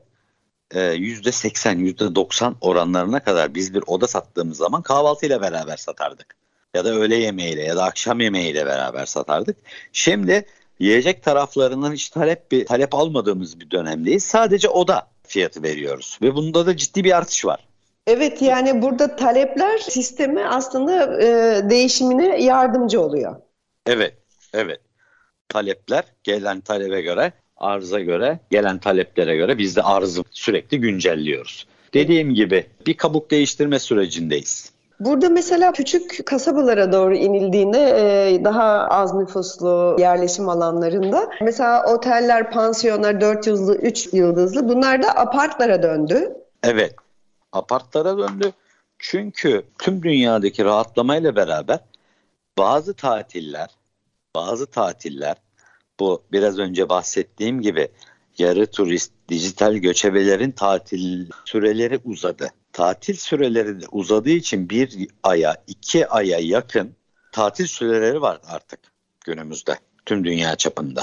%80, 0.75 1.79
e, 1.79 1.91
%90 1.91 2.55
oranlarına 2.61 3.21
kadar 3.21 3.55
biz 3.55 3.75
bir 3.75 3.85
oda 3.87 4.07
sattığımız 4.07 4.57
zaman 4.57 4.83
kahvaltıyla 4.83 5.41
beraber 5.41 5.77
satardık. 5.77 6.37
Ya 6.75 6.85
da 6.85 6.95
öğle 6.95 7.17
yemeğiyle 7.17 7.63
ya 7.63 7.77
da 7.77 7.85
akşam 7.85 8.21
yemeğiyle 8.21 8.67
beraber 8.67 9.07
satardık. 9.07 9.57
Şimdi 9.93 10.47
yiyecek 10.79 11.23
taraflarından 11.23 11.93
hiç 11.93 12.09
talep 12.09 12.51
bir 12.53 12.67
talep 12.67 12.95
almadığımız 12.95 13.61
bir 13.61 13.71
dönemdeyiz. 13.71 14.25
Sadece 14.25 14.69
oda 14.69 15.07
fiyatı 15.27 15.63
veriyoruz 15.63 16.19
ve 16.23 16.35
bunda 16.35 16.67
da 16.67 16.77
ciddi 16.77 17.05
bir 17.05 17.17
artış 17.17 17.45
var. 17.45 17.67
Evet 18.07 18.43
yani 18.43 18.83
burada 18.83 19.17
talepler 19.17 19.79
sistemi 19.79 20.47
aslında 20.47 21.23
e, 21.23 21.71
değişimine 21.71 22.43
yardımcı 22.43 23.01
oluyor. 23.01 23.37
Evet, 23.87 24.15
evet. 24.55 24.81
Talepler 25.49 26.05
gelen 26.23 26.61
talebe 26.61 27.01
göre 27.01 27.33
arıza 27.61 28.01
göre, 28.01 28.39
gelen 28.51 28.79
taleplere 28.79 29.37
göre 29.37 29.59
biz 29.59 29.77
de 29.77 29.83
arzı 29.83 30.25
sürekli 30.31 30.81
güncelliyoruz. 30.81 31.67
Dediğim 31.95 32.35
gibi 32.35 32.67
bir 32.87 32.97
kabuk 32.97 33.31
değiştirme 33.31 33.79
sürecindeyiz. 33.79 34.73
Burada 35.01 35.29
mesela 35.29 35.73
küçük 35.73 36.27
kasabalara 36.27 36.93
doğru 36.93 37.17
inildiğinde 37.17 37.79
e, 37.79 38.45
daha 38.45 38.87
az 38.87 39.15
nüfuslu 39.15 39.97
yerleşim 39.99 40.49
alanlarında 40.49 41.31
mesela 41.41 41.95
oteller, 41.95 42.51
pansiyonlar 42.51 43.21
4 43.21 43.47
yıldızlı, 43.47 43.77
3 43.77 44.09
yıldızlı 44.13 44.69
bunlar 44.69 45.03
da 45.03 45.09
apartlara 45.17 45.83
döndü. 45.83 46.37
Evet, 46.63 46.95
apartlara 47.53 48.19
döndü. 48.19 48.53
Çünkü 48.99 49.63
tüm 49.79 50.03
dünyadaki 50.03 50.65
rahatlamayla 50.65 51.37
beraber 51.37 51.79
bazı 52.59 52.95
tatiller, 52.95 53.69
bazı 54.35 54.67
tatiller 54.67 55.37
bu 56.01 56.23
biraz 56.33 56.59
önce 56.59 56.89
bahsettiğim 56.89 57.63
gibi 57.63 57.89
yarı 58.39 58.67
turist, 58.67 59.13
dijital 59.29 59.75
göçebelerin 59.75 60.51
tatil 60.51 61.31
süreleri 61.45 62.01
uzadı. 62.05 62.51
Tatil 62.73 63.15
süreleri 63.15 63.81
de 63.81 63.85
uzadığı 63.93 64.31
için 64.31 64.71
bir 64.71 65.09
aya, 65.23 65.63
iki 65.67 66.09
aya 66.09 66.39
yakın 66.39 66.95
tatil 67.33 67.67
süreleri 67.67 68.23
var 68.23 68.41
artık 68.47 68.81
günümüzde 69.25 69.79
tüm 70.07 70.25
dünya 70.25 70.57
çapında. 70.57 71.03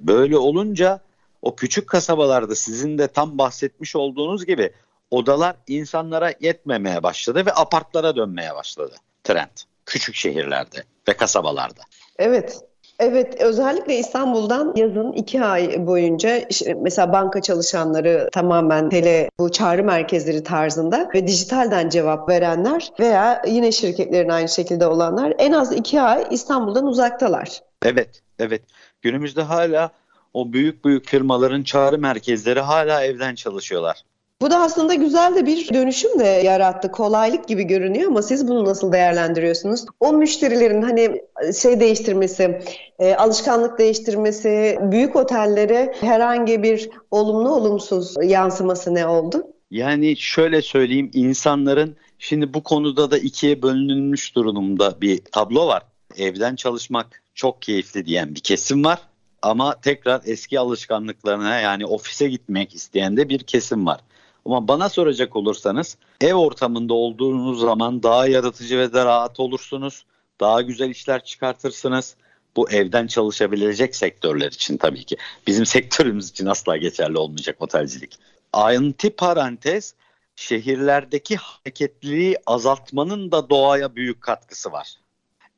Böyle 0.00 0.36
olunca 0.36 1.00
o 1.42 1.56
küçük 1.56 1.88
kasabalarda 1.88 2.54
sizin 2.54 2.98
de 2.98 3.08
tam 3.08 3.38
bahsetmiş 3.38 3.96
olduğunuz 3.96 4.46
gibi 4.46 4.72
odalar 5.10 5.56
insanlara 5.66 6.34
yetmemeye 6.40 7.02
başladı 7.02 7.46
ve 7.46 7.52
apartlara 7.52 8.16
dönmeye 8.16 8.54
başladı 8.54 8.96
trend. 9.24 9.56
Küçük 9.86 10.14
şehirlerde 10.14 10.84
ve 11.08 11.16
kasabalarda. 11.16 11.80
Evet, 12.18 12.60
Evet, 12.98 13.40
özellikle 13.40 13.98
İstanbul'dan 13.98 14.72
yazın 14.76 15.12
iki 15.12 15.42
ay 15.42 15.86
boyunca 15.86 16.36
işte 16.36 16.74
mesela 16.74 17.12
banka 17.12 17.42
çalışanları 17.42 18.28
tamamen 18.32 18.88
tele 18.88 19.30
bu 19.38 19.52
çağrı 19.52 19.84
merkezleri 19.84 20.42
tarzında 20.42 21.10
ve 21.14 21.26
dijitalden 21.26 21.88
cevap 21.88 22.28
verenler 22.28 22.92
veya 23.00 23.42
yine 23.46 23.72
şirketlerin 23.72 24.28
aynı 24.28 24.48
şekilde 24.48 24.86
olanlar 24.86 25.34
en 25.38 25.52
az 25.52 25.72
iki 25.72 26.00
ay 26.00 26.26
İstanbul'dan 26.30 26.86
uzaktalar. 26.86 27.62
Evet, 27.82 28.22
evet. 28.38 28.62
Günümüzde 29.02 29.42
hala 29.42 29.90
o 30.34 30.52
büyük 30.52 30.84
büyük 30.84 31.06
firmaların 31.06 31.62
çağrı 31.62 31.98
merkezleri 31.98 32.60
hala 32.60 33.04
evden 33.04 33.34
çalışıyorlar. 33.34 34.04
Bu 34.42 34.50
da 34.50 34.60
aslında 34.60 34.94
güzel 34.94 35.34
de 35.34 35.46
bir 35.46 35.74
dönüşüm 35.74 36.18
de 36.18 36.24
yarattı. 36.24 36.90
Kolaylık 36.90 37.48
gibi 37.48 37.64
görünüyor 37.64 38.10
ama 38.10 38.22
siz 38.22 38.48
bunu 38.48 38.64
nasıl 38.64 38.92
değerlendiriyorsunuz? 38.92 39.84
O 40.00 40.12
müşterilerin 40.12 40.82
hani 40.82 41.22
şey 41.60 41.80
değiştirmesi, 41.80 42.60
e, 42.98 43.14
alışkanlık 43.14 43.78
değiştirmesi, 43.78 44.78
büyük 44.82 45.16
otellere 45.16 45.94
herhangi 46.00 46.62
bir 46.62 46.90
olumlu 47.10 47.54
olumsuz 47.54 48.14
yansıması 48.22 48.94
ne 48.94 49.06
oldu? 49.06 49.46
Yani 49.70 50.16
şöyle 50.16 50.62
söyleyeyim 50.62 51.10
insanların 51.14 51.96
şimdi 52.18 52.54
bu 52.54 52.62
konuda 52.62 53.10
da 53.10 53.18
ikiye 53.18 53.62
bölünmüş 53.62 54.34
durumda 54.34 55.00
bir 55.00 55.22
tablo 55.32 55.66
var. 55.66 55.82
Evden 56.16 56.56
çalışmak 56.56 57.22
çok 57.34 57.62
keyifli 57.62 58.06
diyen 58.06 58.34
bir 58.34 58.40
kesim 58.40 58.84
var 58.84 58.98
ama 59.42 59.80
tekrar 59.80 60.20
eski 60.24 60.60
alışkanlıklarına 60.60 61.60
yani 61.60 61.86
ofise 61.86 62.28
gitmek 62.28 62.74
isteyen 62.74 63.16
de 63.16 63.28
bir 63.28 63.38
kesim 63.38 63.86
var. 63.86 64.00
Ama 64.48 64.68
bana 64.68 64.88
soracak 64.88 65.36
olursanız 65.36 65.96
ev 66.20 66.34
ortamında 66.34 66.94
olduğunuz 66.94 67.60
zaman 67.60 68.02
daha 68.02 68.28
yaratıcı 68.28 68.78
ve 68.78 68.92
de 68.92 69.04
rahat 69.04 69.40
olursunuz. 69.40 70.04
Daha 70.40 70.62
güzel 70.62 70.90
işler 70.90 71.24
çıkartırsınız. 71.24 72.16
Bu 72.56 72.70
evden 72.70 73.06
çalışabilecek 73.06 73.96
sektörler 73.96 74.46
için 74.46 74.76
tabii 74.76 75.04
ki. 75.04 75.16
Bizim 75.46 75.66
sektörümüz 75.76 76.30
için 76.30 76.46
asla 76.46 76.76
geçerli 76.76 77.18
olmayacak 77.18 77.56
otelcilik. 77.60 78.18
Ayrıntı 78.52 79.16
parantez 79.16 79.94
şehirlerdeki 80.36 81.36
hareketliliği 81.36 82.36
azaltmanın 82.46 83.32
da 83.32 83.50
doğaya 83.50 83.96
büyük 83.96 84.20
katkısı 84.20 84.72
var. 84.72 84.94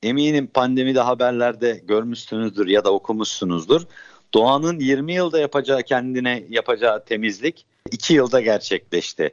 Eminim 0.02 0.46
pandemide 0.46 1.00
haberlerde 1.00 1.80
görmüşsünüzdür 1.84 2.66
ya 2.66 2.84
da 2.84 2.92
okumuşsunuzdur. 2.92 3.82
Doğanın 4.34 4.78
20 4.78 5.14
yılda 5.14 5.38
yapacağı 5.38 5.82
kendine 5.82 6.44
yapacağı 6.48 7.04
temizlik 7.04 7.66
2 7.92 8.14
yılda 8.14 8.40
gerçekleşti. 8.40 9.30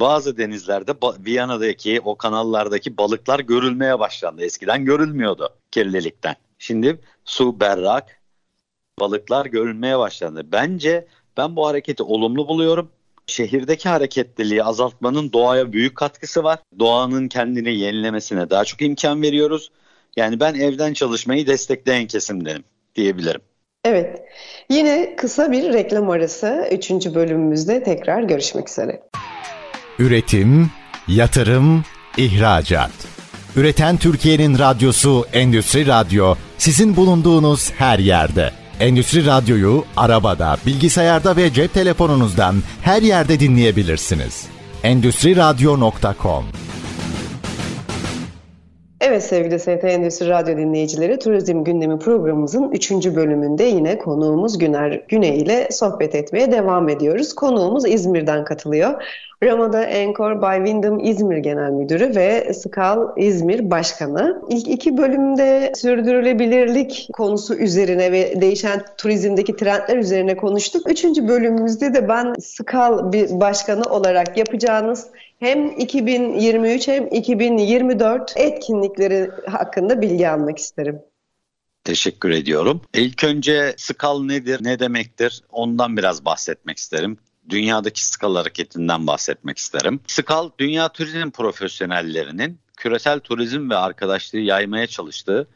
Bazı 0.00 0.36
denizlerde 0.36 0.92
Viyana'daki 1.26 2.00
o 2.04 2.16
kanallardaki 2.16 2.96
balıklar 2.96 3.40
görülmeye 3.40 3.98
başlandı. 3.98 4.44
Eskiden 4.44 4.84
görülmüyordu 4.84 5.48
kirlilikten. 5.70 6.36
Şimdi 6.58 7.00
su 7.24 7.60
berrak, 7.60 8.20
balıklar 9.00 9.46
görülmeye 9.46 9.98
başlandı. 9.98 10.46
Bence 10.52 11.06
ben 11.36 11.56
bu 11.56 11.66
hareketi 11.66 12.02
olumlu 12.02 12.48
buluyorum. 12.48 12.90
Şehirdeki 13.26 13.88
hareketliliği 13.88 14.64
azaltmanın 14.64 15.32
doğaya 15.32 15.72
büyük 15.72 15.96
katkısı 15.96 16.44
var. 16.44 16.58
Doğanın 16.78 17.28
kendini 17.28 17.74
yenilemesine 17.74 18.50
daha 18.50 18.64
çok 18.64 18.82
imkan 18.82 19.22
veriyoruz. 19.22 19.70
Yani 20.16 20.40
ben 20.40 20.54
evden 20.54 20.92
çalışmayı 20.92 21.46
destekleyen 21.46 22.06
kesimdenim 22.06 22.64
diyebilirim. 22.94 23.40
Evet. 23.84 24.22
Yine 24.70 25.16
kısa 25.16 25.52
bir 25.52 25.72
reklam 25.72 26.10
arası. 26.10 26.68
Üçüncü 26.72 27.14
bölümümüzde 27.14 27.82
tekrar 27.82 28.22
görüşmek 28.22 28.68
üzere. 28.68 29.02
Üretim, 29.98 30.70
yatırım, 31.08 31.84
ihracat. 32.16 32.90
Üreten 33.56 33.96
Türkiye'nin 33.96 34.58
radyosu 34.58 35.26
Endüstri 35.32 35.86
Radyo 35.86 36.34
sizin 36.58 36.96
bulunduğunuz 36.96 37.72
her 37.72 37.98
yerde. 37.98 38.50
Endüstri 38.80 39.26
Radyo'yu 39.26 39.84
arabada, 39.96 40.56
bilgisayarda 40.66 41.36
ve 41.36 41.52
cep 41.52 41.74
telefonunuzdan 41.74 42.54
her 42.82 43.02
yerde 43.02 43.40
dinleyebilirsiniz. 43.40 44.46
Endüstri 44.82 45.36
Radyo.com 45.36 46.44
Evet 49.04 49.22
sevgili 49.22 49.58
ST 49.58 49.84
Endüstri 49.84 50.28
Radyo 50.28 50.56
dinleyicileri, 50.56 51.18
Turizm 51.18 51.64
Gündemi 51.64 51.98
programımızın 51.98 52.70
3. 52.70 52.92
bölümünde 52.92 53.64
yine 53.64 53.98
konuğumuz 53.98 54.58
Güner 54.58 55.00
Güney 55.08 55.38
ile 55.38 55.68
sohbet 55.70 56.14
etmeye 56.14 56.52
devam 56.52 56.88
ediyoruz. 56.88 57.34
Konuğumuz 57.34 57.86
İzmir'den 57.86 58.44
katılıyor. 58.44 59.02
Ramada 59.42 59.84
Encore 59.84 60.42
by 60.42 60.56
Wyndham 60.56 61.00
İzmir 61.00 61.36
Genel 61.36 61.70
Müdürü 61.70 62.16
ve 62.16 62.54
Skal 62.54 63.08
İzmir 63.16 63.70
Başkanı. 63.70 64.42
İlk 64.48 64.68
iki 64.68 64.96
bölümde 64.98 65.72
sürdürülebilirlik 65.74 67.08
konusu 67.12 67.54
üzerine 67.54 68.12
ve 68.12 68.40
değişen 68.40 68.82
turizmdeki 68.98 69.56
trendler 69.56 69.96
üzerine 69.96 70.36
konuştuk. 70.36 70.90
Üçüncü 70.90 71.28
bölümümüzde 71.28 71.94
de 71.94 72.08
ben 72.08 72.34
Skal 72.40 73.12
bir 73.12 73.40
başkanı 73.40 73.82
olarak 73.82 74.38
yapacağınız 74.38 75.06
hem 75.42 75.70
2023 75.70 76.88
hem 76.88 77.06
2024 77.06 78.32
etkinlikleri 78.36 79.30
hakkında 79.50 80.02
bilgi 80.02 80.28
almak 80.28 80.58
isterim. 80.58 81.02
Teşekkür 81.84 82.30
ediyorum. 82.30 82.80
İlk 82.94 83.24
önce 83.24 83.74
skal 83.76 84.22
nedir, 84.22 84.64
ne 84.64 84.78
demektir 84.78 85.42
ondan 85.50 85.96
biraz 85.96 86.24
bahsetmek 86.24 86.78
isterim. 86.78 87.18
Dünyadaki 87.48 88.06
skal 88.06 88.34
hareketinden 88.34 89.06
bahsetmek 89.06 89.58
isterim. 89.58 90.00
Skal, 90.06 90.50
dünya 90.58 90.88
turizm 90.88 91.30
profesyonellerinin 91.30 92.58
küresel 92.76 93.20
turizm 93.20 93.70
ve 93.70 93.76
arkadaşlığı 93.76 94.38
yaymaya 94.38 94.86
çalıştığı 94.86 95.48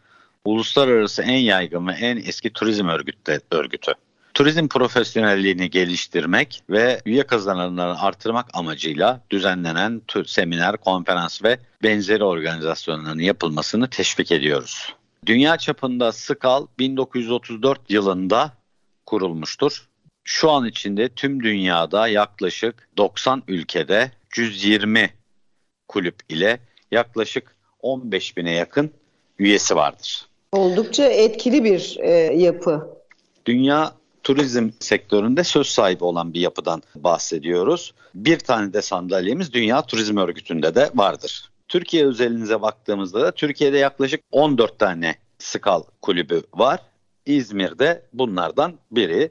uluslararası 0.44 1.22
en 1.22 1.38
yaygın 1.38 1.86
ve 1.86 1.92
en 1.92 2.16
eski 2.16 2.52
turizm 2.52 2.88
örgütü 3.50 3.94
turizm 4.36 4.68
profesyonelliğini 4.68 5.70
geliştirmek 5.70 6.62
ve 6.70 7.00
üye 7.06 7.22
kazananlarını 7.22 8.02
artırmak 8.02 8.46
amacıyla 8.52 9.20
düzenlenen 9.30 10.02
seminer, 10.26 10.76
konferans 10.76 11.44
ve 11.44 11.58
benzeri 11.82 12.24
organizasyonların 12.24 13.18
yapılmasını 13.18 13.90
teşvik 13.90 14.32
ediyoruz. 14.32 14.94
Dünya 15.26 15.56
çapında 15.56 16.12
SKAL 16.12 16.66
1934 16.78 17.80
yılında 17.88 18.52
kurulmuştur. 19.06 19.88
Şu 20.24 20.50
an 20.50 20.66
içinde 20.66 21.08
tüm 21.08 21.42
dünyada 21.42 22.08
yaklaşık 22.08 22.88
90 22.96 23.42
ülkede 23.48 24.10
120 24.36 25.10
kulüp 25.88 26.16
ile 26.28 26.60
yaklaşık 26.90 27.56
15 27.80 28.36
bine 28.36 28.52
yakın 28.52 28.90
üyesi 29.38 29.76
vardır. 29.76 30.26
Oldukça 30.52 31.04
etkili 31.04 31.64
bir 31.64 31.96
e, 32.00 32.10
yapı. 32.34 32.96
Dünya 33.46 33.92
turizm 34.26 34.70
sektöründe 34.80 35.44
söz 35.44 35.66
sahibi 35.66 36.04
olan 36.04 36.34
bir 36.34 36.40
yapıdan 36.40 36.82
bahsediyoruz. 36.94 37.94
Bir 38.14 38.38
tane 38.38 38.72
de 38.72 38.82
sandalyemiz 38.82 39.52
Dünya 39.52 39.82
Turizm 39.82 40.16
Örgütü'nde 40.16 40.74
de 40.74 40.90
vardır. 40.94 41.50
Türkiye 41.68 42.06
özelinize 42.06 42.62
baktığımızda 42.62 43.20
da 43.20 43.32
Türkiye'de 43.32 43.78
yaklaşık 43.78 44.20
14 44.30 44.78
tane 44.78 45.14
skal 45.38 45.82
kulübü 46.02 46.42
var. 46.54 46.80
İzmir'de 47.26 48.02
bunlardan 48.12 48.74
biri. 48.90 49.30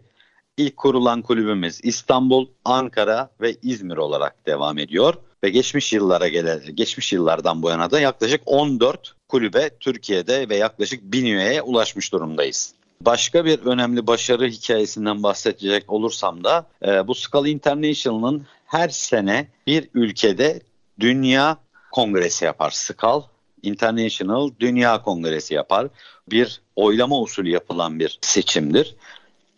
İlk 0.58 0.78
kurulan 0.78 1.22
kulübümüz 1.22 1.80
İstanbul, 1.84 2.48
Ankara 2.66 3.30
ve 3.42 3.56
İzmir 3.62 3.98
olarak 3.98 4.46
devam 4.46 4.78
ediyor 4.78 5.14
ve 5.44 5.50
geçmiş 5.50 5.94
yıllara 5.94 6.28
gelen 6.28 6.62
geçmiş 6.74 7.14
yıllardan 7.14 7.64
bu 7.64 7.70
yana 7.70 7.92
da 7.92 8.00
yaklaşık 8.00 8.42
14 8.46 9.16
kulübe 9.28 9.70
Türkiye'de 9.80 10.50
ve 10.50 10.56
yaklaşık 10.56 11.02
1000 11.04 11.26
üyeye 11.26 11.62
ulaşmış 11.62 12.14
durumdayız. 12.14 12.76
Başka 13.06 13.46
bir 13.46 13.60
önemli 13.60 14.08
başarı 14.08 14.48
hikayesinden 14.48 15.24
bahsedecek 15.24 15.92
olursam 15.92 16.44
da 16.44 16.68
e, 16.86 17.08
bu 17.08 17.16
Scala 17.16 17.48
International'ın 17.48 18.48
her 18.66 18.90
sene 18.90 19.48
bir 19.68 19.90
ülkede 19.94 20.62
dünya 21.00 21.58
kongresi 21.92 22.46
yapar. 22.46 22.72
Skal 22.72 23.22
International 23.62 24.52
Dünya 24.60 25.02
Kongresi 25.02 25.54
yapar. 25.54 25.88
Bir 26.32 26.62
oylama 26.76 27.20
usulü 27.20 27.50
yapılan 27.50 28.00
bir 28.00 28.20
seçimdir. 28.22 28.96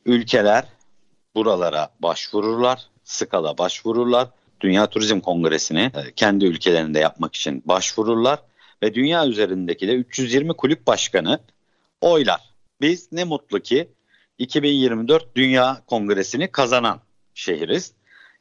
Ülkeler 0.06 0.66
buralara 1.36 1.90
başvururlar, 2.00 2.88
Skala 3.04 3.58
başvururlar. 3.58 4.28
Dünya 4.62 4.88
Turizm 4.88 5.20
Kongresi'ni 5.20 5.92
e, 5.96 6.12
kendi 6.16 6.46
ülkelerinde 6.46 7.00
yapmak 7.00 7.36
için 7.36 7.64
başvururlar 7.66 8.40
ve 8.84 8.94
dünya 8.94 9.28
üzerindeki 9.28 9.88
de 9.88 9.94
320 9.94 10.54
kulüp 10.54 10.88
başkanı 10.88 11.40
oylar. 12.02 12.47
Biz 12.82 13.12
ne 13.12 13.24
mutlu 13.24 13.60
ki 13.60 13.88
2024 14.38 15.36
Dünya 15.36 15.82
Kongresi'ni 15.88 16.52
kazanan 16.52 17.00
şehiriz. 17.34 17.94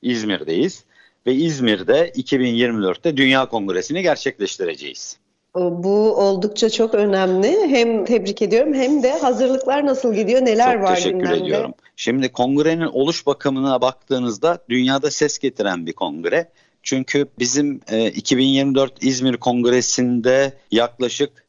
İzmir'deyiz 0.02 0.84
ve 1.26 1.34
İzmir'de 1.34 2.10
2024'te 2.10 3.16
Dünya 3.16 3.48
Kongresi'ni 3.48 4.02
gerçekleştireceğiz. 4.02 5.18
Bu 5.54 6.16
oldukça 6.16 6.70
çok 6.70 6.94
önemli. 6.94 7.48
Hem 7.68 8.04
tebrik 8.04 8.42
ediyorum 8.42 8.74
hem 8.74 9.02
de 9.02 9.18
hazırlıklar 9.18 9.86
nasıl 9.86 10.14
gidiyor, 10.14 10.42
neler 10.44 10.72
çok 10.72 10.82
var 10.82 10.94
teşekkür 10.96 11.18
gündemde? 11.18 11.44
ediyorum. 11.44 11.74
Şimdi 11.96 12.32
kongrenin 12.32 12.86
oluş 12.86 13.26
bakımına 13.26 13.80
baktığınızda 13.80 14.58
dünyada 14.68 15.10
ses 15.10 15.38
getiren 15.38 15.86
bir 15.86 15.92
kongre. 15.92 16.52
Çünkü 16.82 17.26
bizim 17.38 17.80
e, 17.90 18.10
2024 18.10 19.04
İzmir 19.04 19.36
Kongresi'nde 19.36 20.52
yaklaşık 20.70 21.46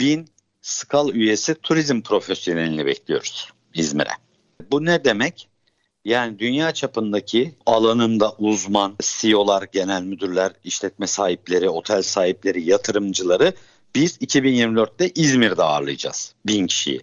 bin 0.00 0.26
SKAL 0.68 1.14
üyesi 1.14 1.54
turizm 1.54 2.00
profesyonelini 2.00 2.86
bekliyoruz 2.86 3.48
İzmir'e. 3.74 4.10
Bu 4.72 4.84
ne 4.84 5.04
demek? 5.04 5.48
Yani 6.04 6.38
dünya 6.38 6.72
çapındaki 6.72 7.54
alanında 7.66 8.32
uzman 8.38 8.96
CEO'lar, 9.00 9.62
genel 9.72 10.02
müdürler, 10.02 10.52
işletme 10.64 11.06
sahipleri, 11.06 11.68
otel 11.68 12.02
sahipleri, 12.02 12.62
yatırımcıları 12.62 13.52
biz 13.94 14.16
2024'te 14.16 15.10
İzmir'de 15.14 15.62
ağırlayacağız. 15.62 16.34
Bin 16.46 16.66
kişiyi. 16.66 17.00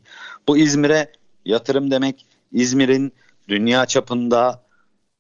Bu 0.48 0.58
İzmir'e 0.58 1.12
yatırım 1.46 1.92
demek 1.92 2.26
İzmir'in 2.52 3.14
dünya 3.48 3.86
çapında 3.86 4.64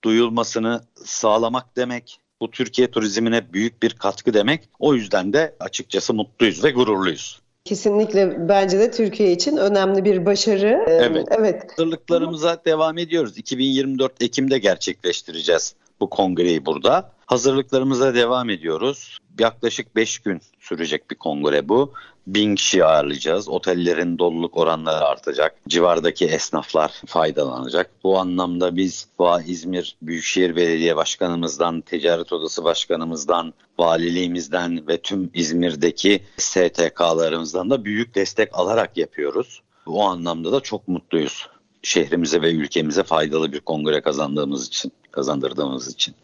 duyulmasını 0.03 0.83
sağlamak 1.05 1.75
demek. 1.77 2.19
Bu 2.41 2.51
Türkiye 2.51 2.91
turizmine 2.91 3.53
büyük 3.53 3.83
bir 3.83 3.93
katkı 3.93 4.33
demek. 4.33 4.69
O 4.79 4.93
yüzden 4.95 5.33
de 5.33 5.55
açıkçası 5.59 6.13
mutluyuz 6.13 6.63
ve 6.63 6.71
gururluyuz. 6.71 7.44
Kesinlikle 7.65 8.49
bence 8.49 8.79
de 8.79 8.91
Türkiye 8.91 9.31
için 9.31 9.57
önemli 9.57 10.05
bir 10.05 10.25
başarı. 10.25 10.85
Evet. 10.87 11.27
evet. 11.31 11.71
Hazırlıklarımıza 11.71 12.61
devam 12.65 12.97
ediyoruz. 12.97 13.37
2024 13.37 14.21
Ekim'de 14.21 14.57
gerçekleştireceğiz 14.57 15.75
bu 15.99 16.09
kongreyi 16.09 16.65
burada. 16.65 17.14
Hazırlıklarımıza 17.25 18.15
devam 18.15 18.49
ediyoruz. 18.49 19.17
Yaklaşık 19.39 19.95
5 19.95 20.19
gün 20.19 20.41
sürecek 20.59 21.11
bir 21.11 21.15
kongre 21.15 21.69
bu. 21.69 21.93
Bin 22.27 22.55
kişi 22.55 22.85
ağırlayacağız. 22.85 23.49
Otellerin 23.49 24.17
doluluk 24.17 24.57
oranları 24.57 25.05
artacak. 25.05 25.55
Civardaki 25.67 26.25
esnaflar 26.25 27.01
faydalanacak. 27.05 27.91
Bu 28.03 28.19
anlamda 28.19 28.75
biz 28.75 29.07
Va 29.19 29.41
İzmir 29.41 29.95
Büyükşehir 30.01 30.55
Belediye 30.55 30.95
Başkanımızdan, 30.95 31.81
Ticaret 31.81 32.33
Odası 32.33 32.63
Başkanımızdan, 32.63 33.53
valiliğimizden 33.79 34.87
ve 34.87 34.97
tüm 34.97 35.29
İzmir'deki 35.33 36.23
STK'larımızdan 36.37 37.69
da 37.69 37.85
büyük 37.85 38.15
destek 38.15 38.49
alarak 38.53 38.97
yapıyoruz. 38.97 39.61
Bu 39.85 40.03
anlamda 40.03 40.51
da 40.51 40.59
çok 40.59 40.87
mutluyuz. 40.87 41.47
Şehrimize 41.83 42.41
ve 42.41 42.51
ülkemize 42.51 43.03
faydalı 43.03 43.51
bir 43.51 43.59
kongre 43.59 44.01
kazandığımız 44.01 44.67
için, 44.67 44.91
kazandırdığımız 45.11 45.87
için. 45.87 46.15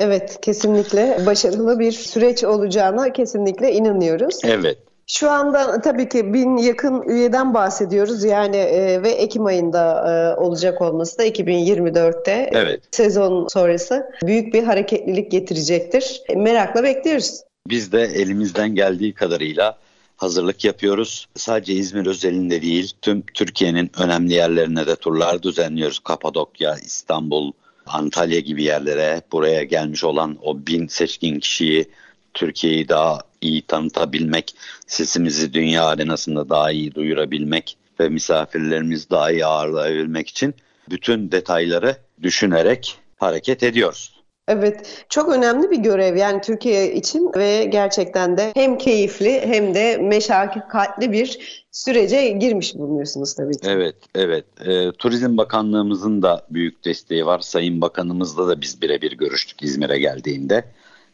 Evet, 0.00 0.38
kesinlikle 0.42 1.18
başarılı 1.26 1.78
bir 1.78 1.92
süreç 1.92 2.44
olacağına 2.44 3.12
kesinlikle 3.12 3.72
inanıyoruz. 3.72 4.40
Evet. 4.44 4.78
Şu 5.06 5.30
anda 5.30 5.80
tabii 5.80 6.08
ki 6.08 6.32
bin 6.34 6.56
yakın 6.56 7.02
üyeden 7.02 7.54
bahsediyoruz 7.54 8.24
yani 8.24 8.56
e, 8.56 9.02
ve 9.02 9.10
Ekim 9.10 9.46
ayında 9.46 10.12
e, 10.12 10.40
olacak 10.40 10.82
olması 10.82 11.18
da 11.18 11.26
2024'te 11.26 12.50
evet. 12.52 12.80
sezon 12.90 13.46
sonrası 13.48 14.10
büyük 14.22 14.54
bir 14.54 14.62
hareketlilik 14.62 15.30
getirecektir. 15.30 16.22
E, 16.28 16.34
merakla 16.34 16.82
bekliyoruz. 16.82 17.40
Biz 17.68 17.92
de 17.92 18.02
elimizden 18.02 18.74
geldiği 18.74 19.14
kadarıyla 19.14 19.78
hazırlık 20.16 20.64
yapıyoruz. 20.64 21.26
Sadece 21.36 21.72
İzmir 21.72 22.06
özelinde 22.06 22.62
değil 22.62 22.92
tüm 23.02 23.22
Türkiye'nin 23.34 23.90
önemli 23.98 24.32
yerlerine 24.34 24.86
de 24.86 24.96
turlar 24.96 25.42
düzenliyoruz. 25.42 25.98
Kapadokya, 25.98 26.76
İstanbul, 26.84 27.52
Antalya 27.86 28.40
gibi 28.40 28.62
yerlere 28.62 29.22
buraya 29.32 29.62
gelmiş 29.62 30.04
olan 30.04 30.38
o 30.42 30.66
bin 30.66 30.86
seçkin 30.86 31.40
kişiyi 31.40 31.88
Türkiye'yi 32.34 32.88
daha 32.88 33.20
iyi 33.40 33.62
tanıtabilmek, 33.62 34.54
sesimizi 34.86 35.52
dünya 35.52 35.84
arenasında 35.84 36.48
daha 36.48 36.70
iyi 36.70 36.94
duyurabilmek 36.94 37.76
ve 38.00 38.08
misafirlerimizi 38.08 39.10
daha 39.10 39.30
iyi 39.30 39.46
ağırlayabilmek 39.46 40.28
için 40.28 40.54
bütün 40.90 41.32
detayları 41.32 41.96
düşünerek 42.22 42.98
hareket 43.16 43.62
ediyoruz. 43.62 44.15
Evet, 44.48 45.06
çok 45.08 45.32
önemli 45.32 45.70
bir 45.70 45.76
görev 45.76 46.16
yani 46.16 46.40
Türkiye 46.40 46.94
için 46.94 47.30
ve 47.36 47.64
gerçekten 47.64 48.36
de 48.36 48.52
hem 48.54 48.78
keyifli 48.78 49.40
hem 49.40 49.74
de 49.74 49.96
meşakkatli 49.96 51.12
bir 51.12 51.38
sürece 51.72 52.28
girmiş 52.28 52.74
bulunuyorsunuz 52.74 53.34
tabii 53.34 53.56
ki. 53.56 53.68
Evet, 53.70 53.96
evet. 54.14 54.44
E, 54.66 54.92
Turizm 54.92 55.36
Bakanlığımızın 55.36 56.22
da 56.22 56.46
büyük 56.50 56.84
desteği 56.84 57.26
var. 57.26 57.40
Sayın 57.40 57.80
Bakanımızla 57.80 58.48
da 58.48 58.60
biz 58.60 58.82
birebir 58.82 59.12
görüştük 59.12 59.62
İzmir'e 59.62 59.98
geldiğinde. 59.98 60.64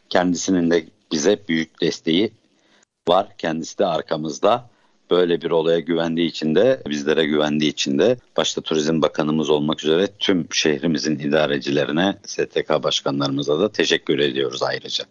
Kendisinin 0.09 0.71
de 0.71 0.85
bize 1.11 1.39
büyük 1.47 1.81
desteği 1.81 2.31
var. 3.07 3.27
Kendisi 3.37 3.77
de 3.77 3.85
arkamızda. 3.85 4.69
Böyle 5.11 5.41
bir 5.41 5.51
olaya 5.51 5.79
güvendiği 5.79 6.29
için 6.29 6.55
de 6.55 6.81
bizlere 6.89 7.25
güvendiği 7.25 7.71
için 7.71 7.99
de 7.99 8.17
başta 8.37 8.61
Turizm 8.61 9.01
Bakanımız 9.01 9.49
olmak 9.49 9.83
üzere 9.83 10.07
tüm 10.19 10.47
şehrimizin 10.51 11.19
idarecilerine, 11.19 12.15
STK 12.25 12.83
başkanlarımıza 12.83 13.59
da 13.59 13.71
teşekkür 13.71 14.19
ediyoruz 14.19 14.63
ayrıca. 14.63 15.05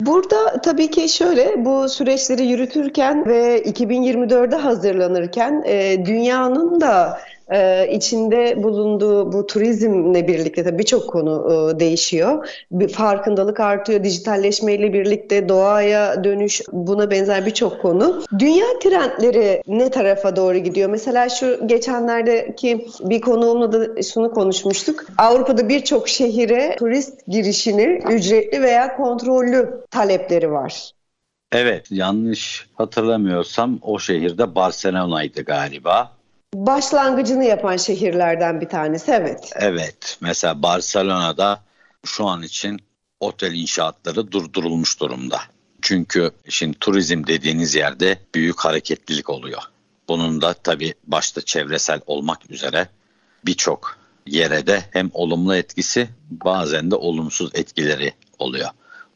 Burada 0.00 0.60
tabii 0.60 0.90
ki 0.90 1.08
şöyle 1.08 1.64
bu 1.64 1.88
süreçleri 1.88 2.46
yürütürken 2.46 3.26
ve 3.26 3.62
2024'de 3.62 4.56
hazırlanırken 4.56 5.62
e, 5.66 6.06
dünyanın 6.06 6.80
da 6.80 7.18
e, 7.52 7.88
içinde 7.92 8.62
bulunduğu 8.62 9.32
bu 9.32 9.46
turizmle 9.46 10.28
birlikte 10.28 10.64
tabii 10.64 10.78
birçok 10.78 11.10
konu 11.10 11.70
e, 11.74 11.80
değişiyor. 11.80 12.48
Bir 12.70 12.88
farkındalık 12.88 13.60
artıyor, 13.60 14.04
dijitalleşmeyle 14.04 14.92
birlikte 14.92 15.48
doğaya 15.48 16.24
dönüş, 16.24 16.60
buna 16.72 17.10
benzer 17.10 17.46
birçok 17.46 17.82
konu. 17.82 18.22
Dünya 18.38 18.66
trendleri 18.82 19.62
ne 19.66 19.90
tarafa 19.90 20.36
doğru 20.36 20.58
gidiyor? 20.58 20.90
Mesela 20.90 21.28
şu 21.28 21.66
geçenlerdeki 21.66 22.86
bir 23.00 23.20
konuğumla 23.20 23.72
da 23.72 24.02
şunu 24.02 24.30
konuşmuştuk. 24.30 25.04
Avrupa'da 25.18 25.68
birçok 25.68 26.08
şehire 26.08 26.76
turist 26.78 27.26
girişini 27.26 28.02
ücretli 28.10 28.62
veya 28.62 28.96
kontrollü 28.96 29.80
talepleri 29.90 30.52
var. 30.52 30.90
Evet, 31.52 31.86
yanlış 31.90 32.66
hatırlamıyorsam 32.74 33.78
o 33.82 33.98
şehirde 33.98 34.54
Barcelona'ydı 34.54 35.42
galiba 35.42 36.12
başlangıcını 36.54 37.44
yapan 37.44 37.76
şehirlerden 37.76 38.60
bir 38.60 38.68
tanesi 38.68 39.10
evet. 39.12 39.52
Evet 39.56 40.18
mesela 40.20 40.62
Barcelona'da 40.62 41.60
şu 42.04 42.26
an 42.26 42.42
için 42.42 42.80
otel 43.20 43.52
inşaatları 43.54 44.32
durdurulmuş 44.32 45.00
durumda. 45.00 45.40
Çünkü 45.82 46.30
şimdi 46.48 46.78
turizm 46.78 47.26
dediğiniz 47.26 47.74
yerde 47.74 48.18
büyük 48.34 48.60
hareketlilik 48.60 49.30
oluyor. 49.30 49.62
Bunun 50.08 50.42
da 50.42 50.54
tabii 50.54 50.94
başta 51.06 51.42
çevresel 51.42 52.00
olmak 52.06 52.50
üzere 52.50 52.88
birçok 53.46 53.96
yere 54.26 54.66
de 54.66 54.84
hem 54.90 55.10
olumlu 55.12 55.54
etkisi 55.54 56.08
bazen 56.30 56.90
de 56.90 56.94
olumsuz 56.94 57.50
etkileri 57.54 58.12
oluyor. 58.38 58.68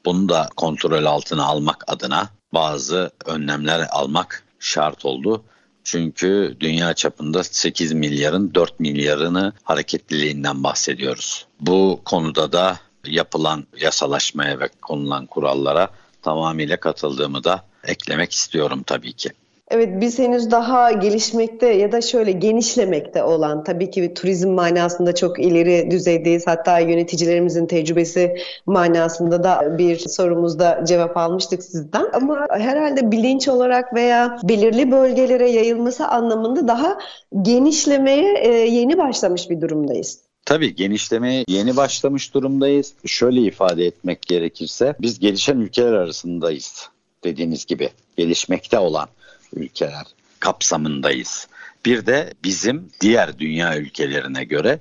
Bunu 0.05 0.29
da 0.29 0.49
kontrol 0.57 1.05
altına 1.05 1.45
almak 1.45 1.85
adına 1.87 2.29
bazı 2.55 3.11
önlemler 3.25 3.87
almak 3.91 4.45
şart 4.59 5.05
oldu. 5.05 5.45
Çünkü 5.91 6.57
dünya 6.61 6.95
çapında 6.95 7.45
8 7.45 7.93
milyarın 7.93 8.55
4 8.55 8.81
milyarını 8.81 9.53
hareketliliğinden 9.63 10.65
bahsediyoruz. 10.65 11.47
Bu 11.61 12.01
konuda 12.05 12.53
da 12.53 12.81
yapılan 13.07 13.67
yasalaşmaya 13.81 14.61
ve 14.61 14.69
konulan 14.83 15.27
kurallara 15.27 15.91
tamamıyla 16.23 16.81
katıldığımı 16.81 17.45
da 17.45 17.65
eklemek 17.85 18.33
istiyorum 18.33 18.83
tabii 18.87 19.13
ki. 19.13 19.31
Evet 19.71 20.01
biz 20.01 20.19
henüz 20.19 20.51
daha 20.51 20.93
gelişmekte 20.93 21.67
ya 21.67 21.93
da 21.93 22.01
şöyle 22.01 22.33
genişlemekte 22.33 23.23
olan 23.23 23.65
tabii 23.65 23.91
ki 23.91 24.15
turizm 24.15 24.51
manasında 24.51 25.15
çok 25.15 25.41
ileri 25.41 25.91
düzeydeyiz. 25.91 26.47
Hatta 26.47 26.79
yöneticilerimizin 26.79 27.67
tecrübesi 27.67 28.37
manasında 28.67 29.45
da 29.45 29.79
bir 29.79 29.99
sorumuzda 29.99 30.85
cevap 30.89 31.17
almıştık 31.17 31.63
sizden. 31.63 32.07
Ama 32.13 32.47
herhalde 32.51 33.11
bilinç 33.11 33.49
olarak 33.49 33.95
veya 33.95 34.39
belirli 34.43 34.91
bölgelere 34.91 35.51
yayılması 35.51 36.09
anlamında 36.09 36.69
daha 36.69 36.99
genişlemeye 37.43 38.39
e, 38.39 38.49
yeni 38.53 38.99
başlamış 38.99 39.51
bir 39.51 39.61
durumdayız. 39.61 40.21
Tabii 40.45 40.75
genişlemeye 40.75 41.45
yeni 41.49 41.77
başlamış 41.77 42.35
durumdayız. 42.35 42.93
Şöyle 43.07 43.41
ifade 43.41 43.87
etmek 43.87 44.23
gerekirse 44.23 44.95
biz 45.01 45.19
gelişen 45.19 45.59
ülkeler 45.59 45.93
arasındayız 45.93 46.89
dediğiniz 47.25 47.67
gibi 47.67 47.91
gelişmekte 48.17 48.79
olan 48.79 49.09
ülkeler 49.55 50.07
kapsamındayız. 50.41 51.49
Bir 51.85 52.07
de 52.07 52.35
bizim 52.45 52.91
diğer 53.01 53.39
dünya 53.39 53.79
ülkelerine 53.79 54.45
göre 54.45 54.81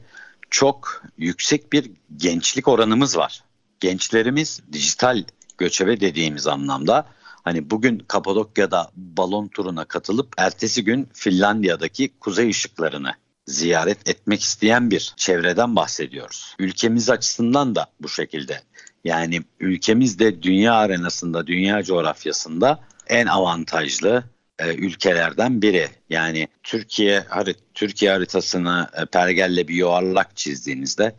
çok 0.49 1.03
yüksek 1.17 1.73
bir 1.73 1.91
gençlik 2.17 2.67
oranımız 2.67 3.17
var. 3.17 3.43
Gençlerimiz 3.79 4.61
dijital 4.73 5.23
göçebe 5.57 5.99
dediğimiz 5.99 6.47
anlamda 6.47 7.07
hani 7.43 7.69
bugün 7.69 7.99
Kapadokya'da 8.07 8.91
balon 8.95 9.47
turuna 9.47 9.85
katılıp 9.85 10.33
ertesi 10.37 10.83
gün 10.83 11.09
Finlandiya'daki 11.13 12.09
kuzey 12.19 12.49
ışıklarını 12.49 13.13
ziyaret 13.45 14.09
etmek 14.09 14.41
isteyen 14.41 14.91
bir 14.91 15.13
çevreden 15.17 15.75
bahsediyoruz. 15.75 16.55
Ülkemiz 16.59 17.09
açısından 17.09 17.75
da 17.75 17.87
bu 17.99 18.09
şekilde. 18.09 18.61
Yani 19.03 19.41
ülkemiz 19.59 20.19
de 20.19 20.43
dünya 20.43 20.73
arenasında, 20.73 21.47
dünya 21.47 21.83
coğrafyasında 21.83 22.79
en 23.07 23.25
avantajlı 23.25 24.23
e, 24.59 24.75
ülkelerden 24.75 25.61
biri. 25.61 25.89
Yani 26.09 26.47
Türkiye 26.63 27.19
harit 27.19 27.57
Türkiye 27.73 28.11
haritasını 28.11 28.89
e, 28.93 29.05
pergelle 29.05 29.67
bir 29.67 29.75
yuvarlak 29.75 30.37
çizdiğinizde 30.37 31.15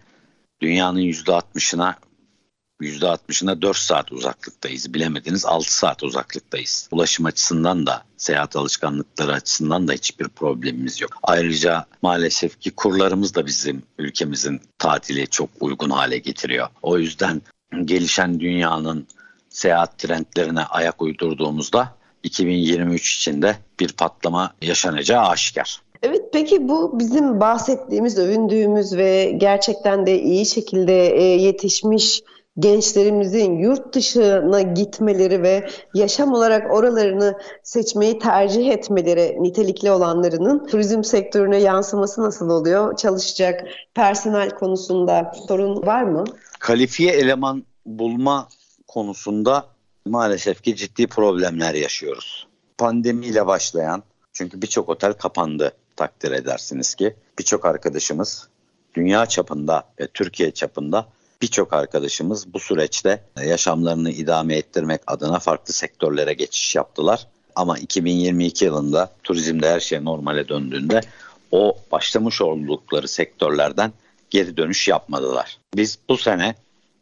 dünyanın 0.61 1.01
%60'ına 1.01 1.94
%60'ına 2.81 3.62
4 3.62 3.77
saat 3.77 4.12
uzaklıktayız. 4.12 4.94
Bilemediniz 4.94 5.44
6 5.46 5.74
saat 5.74 6.03
uzaklıktayız. 6.03 6.88
Ulaşım 6.92 7.27
açısından 7.27 7.87
da 7.87 8.05
seyahat 8.16 8.57
alışkanlıkları 8.57 9.33
açısından 9.33 9.88
da 9.88 9.92
hiçbir 9.92 10.29
problemimiz 10.29 11.01
yok. 11.01 11.11
Ayrıca 11.22 11.87
maalesef 12.03 12.61
ki 12.61 12.70
kurlarımız 12.70 13.35
da 13.35 13.46
bizim 13.46 13.83
ülkemizin 13.98 14.61
tatili 14.79 15.27
çok 15.27 15.51
uygun 15.61 15.90
hale 15.90 16.18
getiriyor. 16.18 16.68
O 16.83 16.98
yüzden 16.98 17.43
gelişen 17.84 18.41
dünyanın 18.41 19.07
seyahat 19.49 19.99
trendlerine 19.99 20.64
ayak 20.64 21.03
uydurduğumuzda 21.03 21.97
2023 22.23 23.16
içinde 23.16 23.57
bir 23.81 23.93
patlama 23.93 24.55
yaşanacağı 24.62 25.27
aşikar. 25.27 25.83
Evet 26.03 26.23
Peki 26.33 26.69
bu 26.69 26.99
bizim 26.99 27.41
bahsettiğimiz, 27.41 28.19
övündüğümüz 28.19 28.97
ve 28.97 29.35
gerçekten 29.37 30.07
de 30.07 30.23
iyi 30.23 30.47
şekilde 30.47 31.07
e, 31.07 31.23
yetişmiş 31.23 32.23
gençlerimizin 32.59 33.59
yurt 33.59 33.95
dışına 33.95 34.62
gitmeleri 34.62 35.43
ve 35.43 35.69
yaşam 35.95 36.33
olarak 36.33 36.73
oralarını 36.73 37.39
seçmeyi 37.62 38.19
tercih 38.19 38.71
etmeleri 38.71 39.37
nitelikli 39.41 39.91
olanlarının 39.91 40.66
turizm 40.66 41.05
sektörüne 41.05 41.57
yansıması 41.57 42.23
nasıl 42.23 42.51
oluyor? 42.51 42.97
Çalışacak 42.97 43.64
personel 43.95 44.51
konusunda 44.51 45.33
sorun 45.49 45.87
var 45.87 46.03
mı? 46.03 46.25
Kalifiye 46.59 47.12
eleman 47.12 47.64
bulma 47.87 48.49
konusunda 48.87 49.66
maalesef 50.09 50.63
ki 50.63 50.77
ciddi 50.77 51.07
problemler 51.07 51.75
yaşıyoruz. 51.75 52.47
Pandemiyle 52.79 53.47
başlayan 53.47 54.03
çünkü 54.33 54.63
birçok 54.63 54.89
otel 54.89 55.13
kapandı 55.13 55.73
takdir 55.97 56.33
edersiniz 56.33 56.95
ki. 56.95 57.17
Birçok 57.39 57.65
arkadaşımız 57.65 58.49
dünya 58.95 59.27
çapında 59.27 59.85
ve 60.01 60.07
Türkiye 60.07 60.51
çapında 60.51 61.09
birçok 61.43 61.73
arkadaşımız 61.73 62.55
bu 62.55 62.61
süreçte 62.61 63.25
yaşamlarını 63.45 64.11
idame 64.11 64.57
ettirmek 64.57 65.01
adına 65.07 65.39
farklı 65.39 65.73
sektörlere 65.73 66.33
geçiş 66.33 66.77
yaptılar. 66.77 67.27
Ama 67.55 67.79
2022 67.79 68.65
yılında 68.65 69.11
turizmde 69.23 69.71
her 69.71 69.81
şey 69.81 70.05
normale 70.05 70.49
döndüğünde 70.49 71.01
o 71.51 71.79
başlamış 71.93 72.41
oldukları 72.41 73.09
sektörlerden 73.09 73.93
geri 74.31 74.57
dönüş 74.57 74.89
yapmadılar. 74.89 75.59
Biz 75.75 75.99
bu 76.09 76.17
sene 76.17 76.55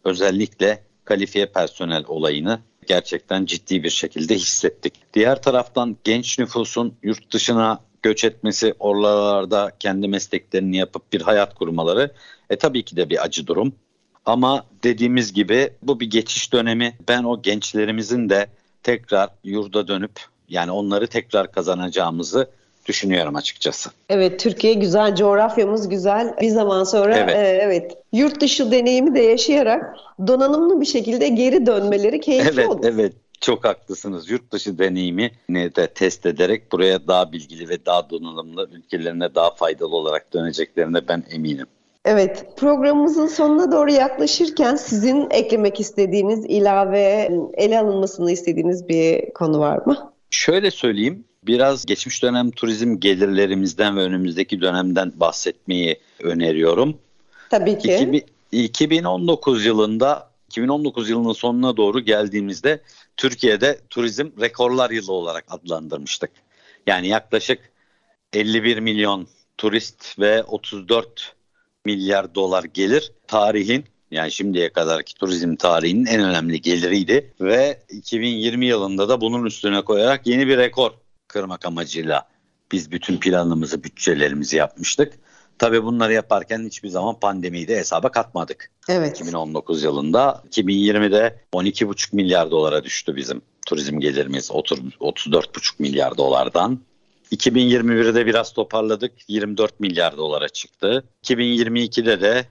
özellikle 0.05 0.83
kalifiye 1.05 1.47
personel 1.47 2.05
olayını 2.09 2.61
gerçekten 2.87 3.45
ciddi 3.45 3.83
bir 3.83 3.91
şekilde 3.91 4.35
hissettik. 4.35 4.95
Diğer 5.15 5.43
taraftan 5.43 5.97
genç 6.05 6.39
nüfusun 6.39 6.95
yurt 7.03 7.33
dışına 7.33 7.81
göç 8.03 8.25
etmesi, 8.25 8.75
oralarda 8.79 9.73
kendi 9.81 10.09
mesleklerini 10.09 10.77
yapıp 10.77 11.13
bir 11.13 11.21
hayat 11.21 11.55
kurmaları 11.55 12.13
e 12.51 12.57
tabii 12.57 12.83
ki 12.85 12.97
de 12.97 13.11
bir 13.11 13.25
acı 13.25 13.47
durum. 13.47 13.75
Ama 14.25 14.67
dediğimiz 14.83 15.33
gibi 15.33 15.71
bu 15.83 16.01
bir 16.01 16.11
geçiş 16.11 16.53
dönemi. 16.53 16.99
Ben 17.09 17.25
o 17.25 17.43
gençlerimizin 17.43 18.29
de 18.29 18.47
tekrar 18.83 19.31
yurda 19.45 19.89
dönüp 19.89 20.21
yani 20.49 20.71
onları 20.71 21.07
tekrar 21.07 21.53
kazanacağımızı 21.53 22.51
düşünüyorum 22.89 23.37
açıkçası. 23.37 23.91
Evet 24.09 24.41
Türkiye 24.41 24.75
güzel, 24.75 25.17
coğrafyamız 25.17 25.89
güzel. 25.89 26.35
Bir 26.41 26.49
zaman 26.49 26.85
sonra 26.85 27.17
evet, 27.17 27.37
e, 27.37 27.59
evet 27.63 27.99
yurt 28.13 28.41
dışı 28.41 28.71
deneyimi 28.71 29.15
de 29.15 29.21
yaşayarak 29.21 29.97
donanımlı 30.27 30.81
bir 30.81 30.87
şekilde 30.87 31.29
geri 31.29 31.67
dönmeleri 31.67 32.21
keyifli 32.21 32.61
evet, 32.61 32.69
olur. 32.69 32.81
Evet 32.85 32.95
evet 32.99 33.13
çok 33.41 33.65
haklısınız. 33.65 34.31
Yurt 34.31 34.53
dışı 34.53 34.79
deneyimi 34.79 35.31
de 35.51 35.87
test 35.87 36.27
ederek 36.27 36.73
buraya 36.73 37.07
daha 37.07 37.33
bilgili 37.33 37.69
ve 37.69 37.87
daha 37.87 38.11
donanımlı 38.11 38.69
ülkelerine 38.73 39.35
daha 39.35 39.51
faydalı 39.51 39.97
olarak 39.97 40.33
döneceklerine 40.33 41.09
ben 41.09 41.25
eminim. 41.31 41.67
Evet, 42.05 42.47
programımızın 42.57 43.27
sonuna 43.27 43.73
doğru 43.73 43.93
yaklaşırken 43.93 44.77
sizin 44.77 45.27
eklemek 45.31 45.81
istediğiniz, 45.81 46.45
ilave 46.45 47.31
ele 47.55 47.79
alınmasını 47.79 48.33
istediğiniz 48.33 48.89
bir 48.89 49.31
konu 49.31 49.59
var 49.59 49.87
mı? 49.87 50.13
Şöyle 50.31 50.71
söyleyeyim, 50.71 51.25
biraz 51.47 51.87
geçmiş 51.87 52.23
dönem 52.23 52.51
turizm 52.51 53.01
gelirlerimizden 53.01 53.97
ve 53.97 54.01
önümüzdeki 54.01 54.61
dönemden 54.61 55.13
bahsetmeyi 55.17 56.01
öneriyorum. 56.21 56.99
Tabii 57.51 57.79
ki. 57.79 57.95
2000, 57.95 58.25
2019 58.53 59.65
yılında 59.65 60.31
2019 60.49 61.11
yılının 61.11 61.33
sonuna 61.33 61.77
doğru 61.77 62.01
geldiğimizde 62.01 62.81
Türkiye'de 63.17 63.81
turizm 63.91 64.31
rekorlar 64.41 64.91
yılı 64.91 65.13
olarak 65.13 65.45
adlandırmıştık. 65.49 66.31
Yani 66.87 67.09
yaklaşık 67.09 67.59
51 68.33 68.79
milyon 68.79 69.27
turist 69.59 70.19
ve 70.19 70.43
34 70.43 71.35
milyar 71.85 72.35
dolar 72.35 72.65
gelir 72.65 73.13
tarihin 73.27 73.85
yani 74.11 74.33
şimdiye 74.33 74.73
kadarki 74.73 75.15
turizm 75.15 75.57
tarihinin 75.57 76.07
en 76.07 76.21
önemli 76.21 76.61
geliriydi 76.61 77.35
ve 77.41 77.83
2020 77.91 78.67
yılında 78.67 79.09
da 79.09 79.21
bunun 79.21 79.45
üstüne 79.45 79.83
koyarak 79.83 80.27
yeni 80.27 80.49
bir 80.49 80.57
rekor 80.57 80.93
kırmak 81.37 81.67
amacıyla 81.67 82.29
biz 82.73 82.93
bütün 82.93 83.17
planımızı, 83.17 83.85
bütçelerimizi 83.85 84.57
yapmıştık. 84.57 85.13
Tabii 85.59 85.85
bunları 85.85 86.13
yaparken 86.13 86.67
hiçbir 86.67 86.89
zaman 86.89 87.21
pandemiyi 87.21 87.69
de 87.69 87.77
hesaba 87.77 88.11
katmadık. 88.11 88.71
Evet. 88.89 89.17
2019 89.17 89.83
yılında 89.83 90.43
2020'de 90.51 91.41
12,5 91.53 92.17
milyar 92.17 92.51
dolara 92.51 92.85
düştü 92.85 93.17
bizim 93.17 93.43
turizm 93.67 94.01
gelirimiz 94.01 94.51
34,5 94.51 95.75
milyar 95.79 96.17
dolardan. 96.17 96.81
2021'de 97.33 98.27
biraz 98.27 98.53
toparladık 98.53 99.13
24 99.29 99.81
milyar 99.81 100.17
dolara 100.17 100.49
çıktı. 100.49 101.05
2022'de 101.25 102.21
de 102.21 102.47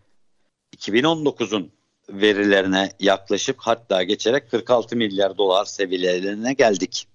2019'un 0.77 1.71
verilerine 2.09 2.91
yaklaşıp 2.99 3.55
hatta 3.59 4.03
geçerek 4.03 4.51
46 4.51 4.95
milyar 4.95 5.37
dolar 5.37 5.65
seviyelerine 5.65 6.53
geldik. 6.53 7.07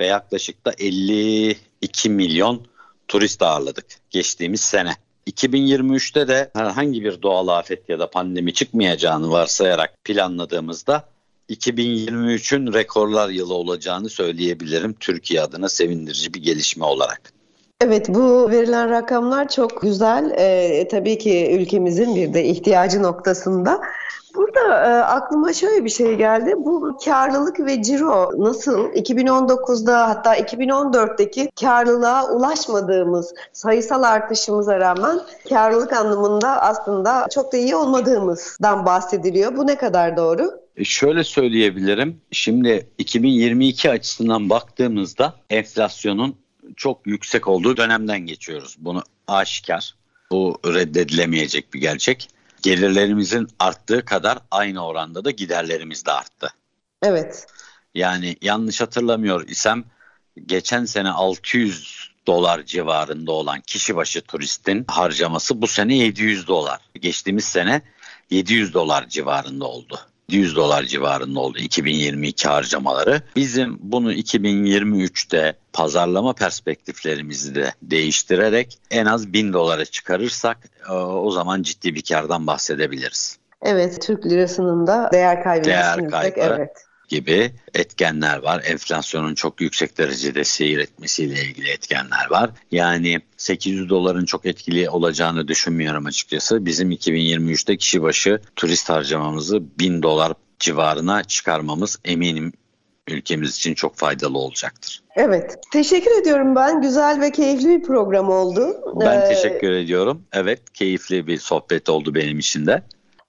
Ve 0.00 0.06
yaklaşık 0.06 0.66
da 0.66 0.72
52 0.78 2.10
milyon 2.10 2.66
turist 3.08 3.42
ağırladık 3.42 3.86
geçtiğimiz 4.10 4.60
sene. 4.60 4.96
2023'te 5.30 6.28
de 6.28 6.50
herhangi 6.54 7.04
bir 7.04 7.22
doğal 7.22 7.48
afet 7.48 7.88
ya 7.88 7.98
da 7.98 8.10
pandemi 8.10 8.54
çıkmayacağını 8.54 9.30
varsayarak 9.30 10.04
planladığımızda 10.04 11.08
2023'ün 11.50 12.72
rekorlar 12.72 13.28
yılı 13.28 13.54
olacağını 13.54 14.08
söyleyebilirim 14.08 14.94
Türkiye 15.00 15.40
adına 15.40 15.68
sevindirici 15.68 16.34
bir 16.34 16.42
gelişme 16.42 16.84
olarak. 16.84 17.32
Evet 17.86 18.08
bu 18.08 18.50
verilen 18.50 18.90
rakamlar 18.90 19.48
çok 19.48 19.82
güzel. 19.82 20.30
Ee, 20.38 20.88
tabii 20.90 21.18
ki 21.18 21.56
ülkemizin 21.60 22.16
bir 22.16 22.34
de 22.34 22.44
ihtiyacı 22.44 23.02
noktasında. 23.02 23.80
Burada 24.34 24.60
e, 24.60 25.02
aklıma 25.02 25.52
şöyle 25.52 25.84
bir 25.84 25.90
şey 25.90 26.14
geldi. 26.14 26.54
Bu 26.56 26.98
karlılık 27.04 27.60
ve 27.60 27.82
ciro 27.82 28.30
nasıl 28.38 28.78
2019'da 28.88 30.08
hatta 30.08 30.36
2014'teki 30.36 31.50
karlılığa 31.60 32.32
ulaşmadığımız 32.32 33.34
sayısal 33.52 34.02
artışımıza 34.02 34.80
rağmen 34.80 35.20
karlılık 35.48 35.92
anlamında 35.92 36.62
aslında 36.62 37.26
çok 37.34 37.52
da 37.52 37.56
iyi 37.56 37.76
olmadığımızdan 37.76 38.86
bahsediliyor. 38.86 39.56
Bu 39.56 39.66
ne 39.66 39.76
kadar 39.76 40.16
doğru? 40.16 40.50
E, 40.76 40.84
şöyle 40.84 41.24
söyleyebilirim. 41.24 42.20
Şimdi 42.30 42.86
2022 42.98 43.90
açısından 43.90 44.50
baktığımızda 44.50 45.34
enflasyonun 45.50 46.43
çok 46.76 47.06
yüksek 47.06 47.48
olduğu 47.48 47.76
dönemden 47.76 48.20
geçiyoruz. 48.20 48.76
Bunu 48.78 49.02
aşikar. 49.26 49.94
Bu 50.30 50.60
reddedilemeyecek 50.66 51.74
bir 51.74 51.80
gerçek. 51.80 52.28
Gelirlerimizin 52.62 53.48
arttığı 53.58 54.04
kadar 54.04 54.38
aynı 54.50 54.86
oranda 54.86 55.24
da 55.24 55.30
giderlerimiz 55.30 56.06
de 56.06 56.12
arttı. 56.12 56.50
Evet. 57.02 57.46
Yani 57.94 58.36
yanlış 58.42 58.80
hatırlamıyor 58.80 59.48
isem 59.48 59.84
geçen 60.46 60.84
sene 60.84 61.10
600 61.10 62.10
dolar 62.26 62.62
civarında 62.62 63.32
olan 63.32 63.60
kişi 63.60 63.96
başı 63.96 64.20
turistin 64.20 64.84
harcaması 64.88 65.62
bu 65.62 65.66
sene 65.66 65.96
700 65.96 66.48
dolar. 66.48 66.80
Geçtiğimiz 67.00 67.44
sene 67.44 67.82
700 68.30 68.74
dolar 68.74 69.08
civarında 69.08 69.64
oldu. 69.64 70.00
100 70.28 70.56
dolar 70.56 70.82
civarında 70.82 71.40
oldu 71.40 71.58
2022 71.58 72.48
harcamaları. 72.48 73.22
Bizim 73.36 73.78
bunu 73.80 74.12
2023'te 74.12 75.56
pazarlama 75.72 76.32
perspektiflerimizi 76.32 77.54
de 77.54 77.72
değiştirerek 77.82 78.78
en 78.90 79.06
az 79.06 79.32
1000 79.32 79.52
dolara 79.52 79.84
çıkarırsak 79.84 80.58
e, 80.88 80.92
o 80.92 81.30
zaman 81.30 81.62
ciddi 81.62 81.94
bir 81.94 82.02
kardan 82.02 82.46
bahsedebiliriz. 82.46 83.38
Evet, 83.62 84.02
Türk 84.02 84.26
lirasının 84.26 84.86
da 84.86 85.10
değer 85.12 85.42
kaybı. 85.42 85.64
Değer 85.64 86.08
kaybı. 86.10 86.40
Evet 86.40 86.70
gibi 87.08 87.52
etkenler 87.74 88.38
var. 88.38 88.62
Enflasyonun 88.66 89.34
çok 89.34 89.60
yüksek 89.60 89.98
derecede 89.98 90.44
seyretmesiyle 90.44 91.42
ilgili 91.42 91.70
etkenler 91.70 92.30
var. 92.30 92.50
Yani 92.72 93.20
800 93.36 93.88
doların 93.88 94.24
çok 94.24 94.46
etkili 94.46 94.90
olacağını 94.90 95.48
düşünmüyorum 95.48 96.06
açıkçası. 96.06 96.66
Bizim 96.66 96.90
2023'te 96.92 97.76
kişi 97.76 98.02
başı 98.02 98.40
turist 98.56 98.88
harcamamızı 98.88 99.62
1000 99.78 100.02
dolar 100.02 100.32
civarına 100.58 101.24
çıkarmamız 101.24 101.98
eminim 102.04 102.52
ülkemiz 103.08 103.56
için 103.56 103.74
çok 103.74 103.96
faydalı 103.96 104.38
olacaktır. 104.38 105.02
Evet. 105.16 105.58
Teşekkür 105.72 106.20
ediyorum 106.20 106.56
ben. 106.56 106.82
Güzel 106.82 107.20
ve 107.20 107.32
keyifli 107.32 107.68
bir 107.68 107.82
program 107.82 108.28
oldu. 108.28 108.76
Ben 109.00 109.20
ee... 109.20 109.28
teşekkür 109.28 109.70
ediyorum. 109.70 110.22
Evet, 110.32 110.60
keyifli 110.74 111.26
bir 111.26 111.38
sohbet 111.38 111.88
oldu 111.88 112.14
benim 112.14 112.38
için 112.38 112.66
de. 112.66 112.82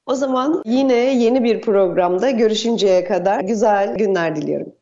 O 0.05 0.15
zaman 0.15 0.61
yine 0.65 0.95
yeni 0.95 1.43
bir 1.43 1.61
programda 1.61 2.29
görüşünceye 2.29 3.03
kadar 3.03 3.39
güzel 3.39 3.95
günler 3.97 4.35
diliyorum. 4.35 4.73